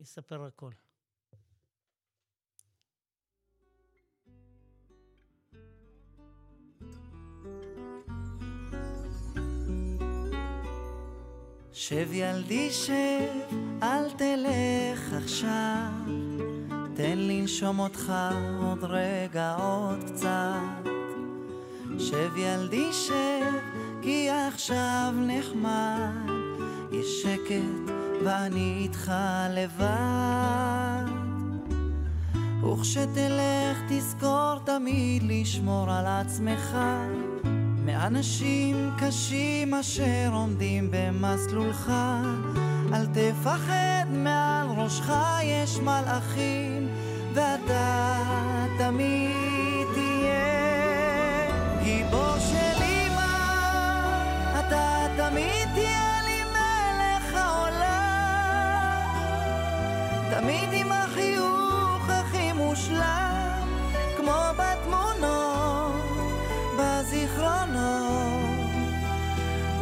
[0.00, 0.70] יספר הכל.
[11.72, 15.90] שב ילדי שב, אל תלך עכשיו,
[16.96, 18.12] תן לנשום אותך
[18.62, 20.90] עוד רגע עוד קצת.
[21.98, 23.75] שב ילדי שב,
[24.06, 26.30] כי עכשיו נחמד,
[26.92, 27.92] יש שקט
[28.24, 29.12] ואני איתך
[29.50, 31.04] לבד.
[32.62, 36.76] וכשתלך תזכור תמיד לשמור על עצמך
[37.84, 41.92] מאנשים קשים אשר עומדים במסלולך
[42.92, 46.88] אל תפחד מעל ראשך יש מלאכים
[47.34, 48.22] ואתה
[48.78, 49.35] תמיד
[55.16, 57.86] תמיד תהיה לי מלך העולם.
[60.30, 63.68] תמיד עם החיוך הכי מושלם
[64.16, 65.92] כמו בתמונות
[66.78, 68.16] בזיכרונות.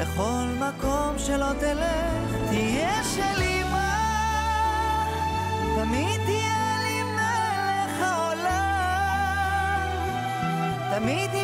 [0.00, 3.94] לכל מקום שלא תלך תהיה של אמא
[5.76, 9.88] תמיד תהיה לי מלך העולם.
[10.90, 11.43] תמיד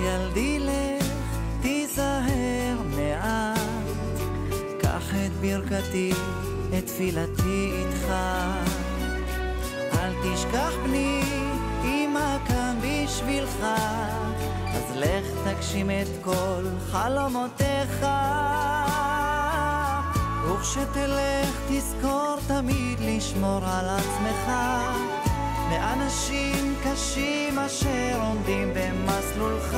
[0.00, 1.06] ילדי לך,
[1.60, 3.58] תיזהר מעט,
[4.80, 6.12] קח את ברכתי,
[6.78, 8.12] את תפילתי איתך.
[9.92, 11.22] אל תשכח בני,
[11.84, 13.66] אמא כאן בשבילך,
[14.74, 18.06] אז לך תגשים את כל חלומותיך.
[20.46, 24.52] וכשתלך תזכור תמיד לשמור על עצמך.
[25.70, 26.65] מאנשים
[26.96, 29.76] קשים אשר עומדים במסלולך.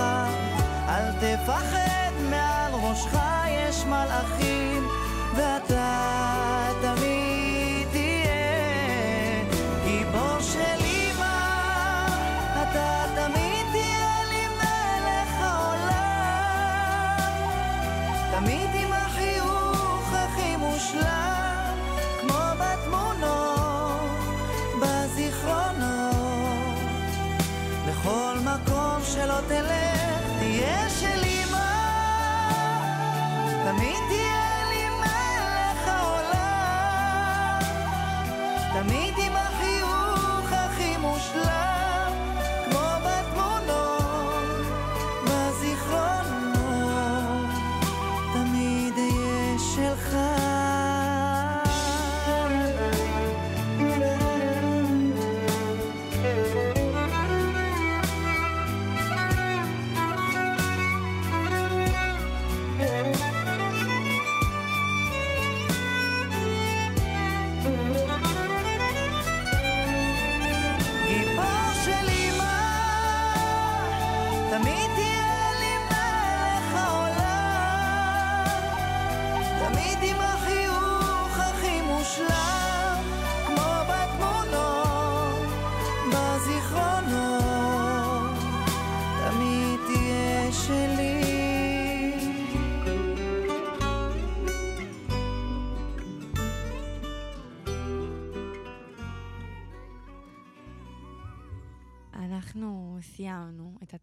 [0.89, 4.89] אל תפחד מעל ראשך יש מלאכים
[5.37, 9.45] ואתה תמיד תהיה
[9.85, 12.07] גיבור של אמא.
[12.63, 15.89] אתה תמיד תהיה לי מלך העולם.
[18.31, 18.71] תמיד
[28.55, 31.73] מקום שלא תלך תהיה של אמא.
[33.65, 34.08] תמיד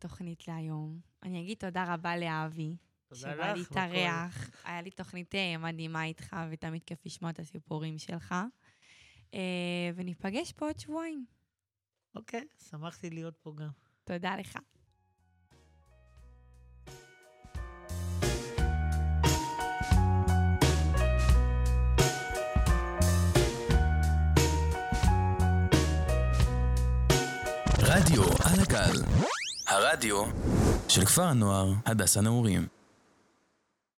[0.06, 1.00] התוכנית להיום.
[1.24, 2.76] אני אגיד תודה רבה לאבי,
[3.08, 3.54] תודה שבא.
[3.54, 4.50] להתארח.
[4.64, 8.36] היה לי תוכנית אה, מדהימה איתך, ותמיד כיף לשמוע את הסיפורים שלך.
[9.34, 9.40] אה,
[9.96, 11.26] וניפגש פה עוד שבועיים.
[12.16, 13.70] אוקיי, שמחתי להיות פה גם.
[14.04, 14.58] תודה לך.
[27.80, 29.35] רדיו על הגל,
[29.76, 30.24] הרדיו
[30.88, 32.75] של כפר הנוער הדס הנעורים.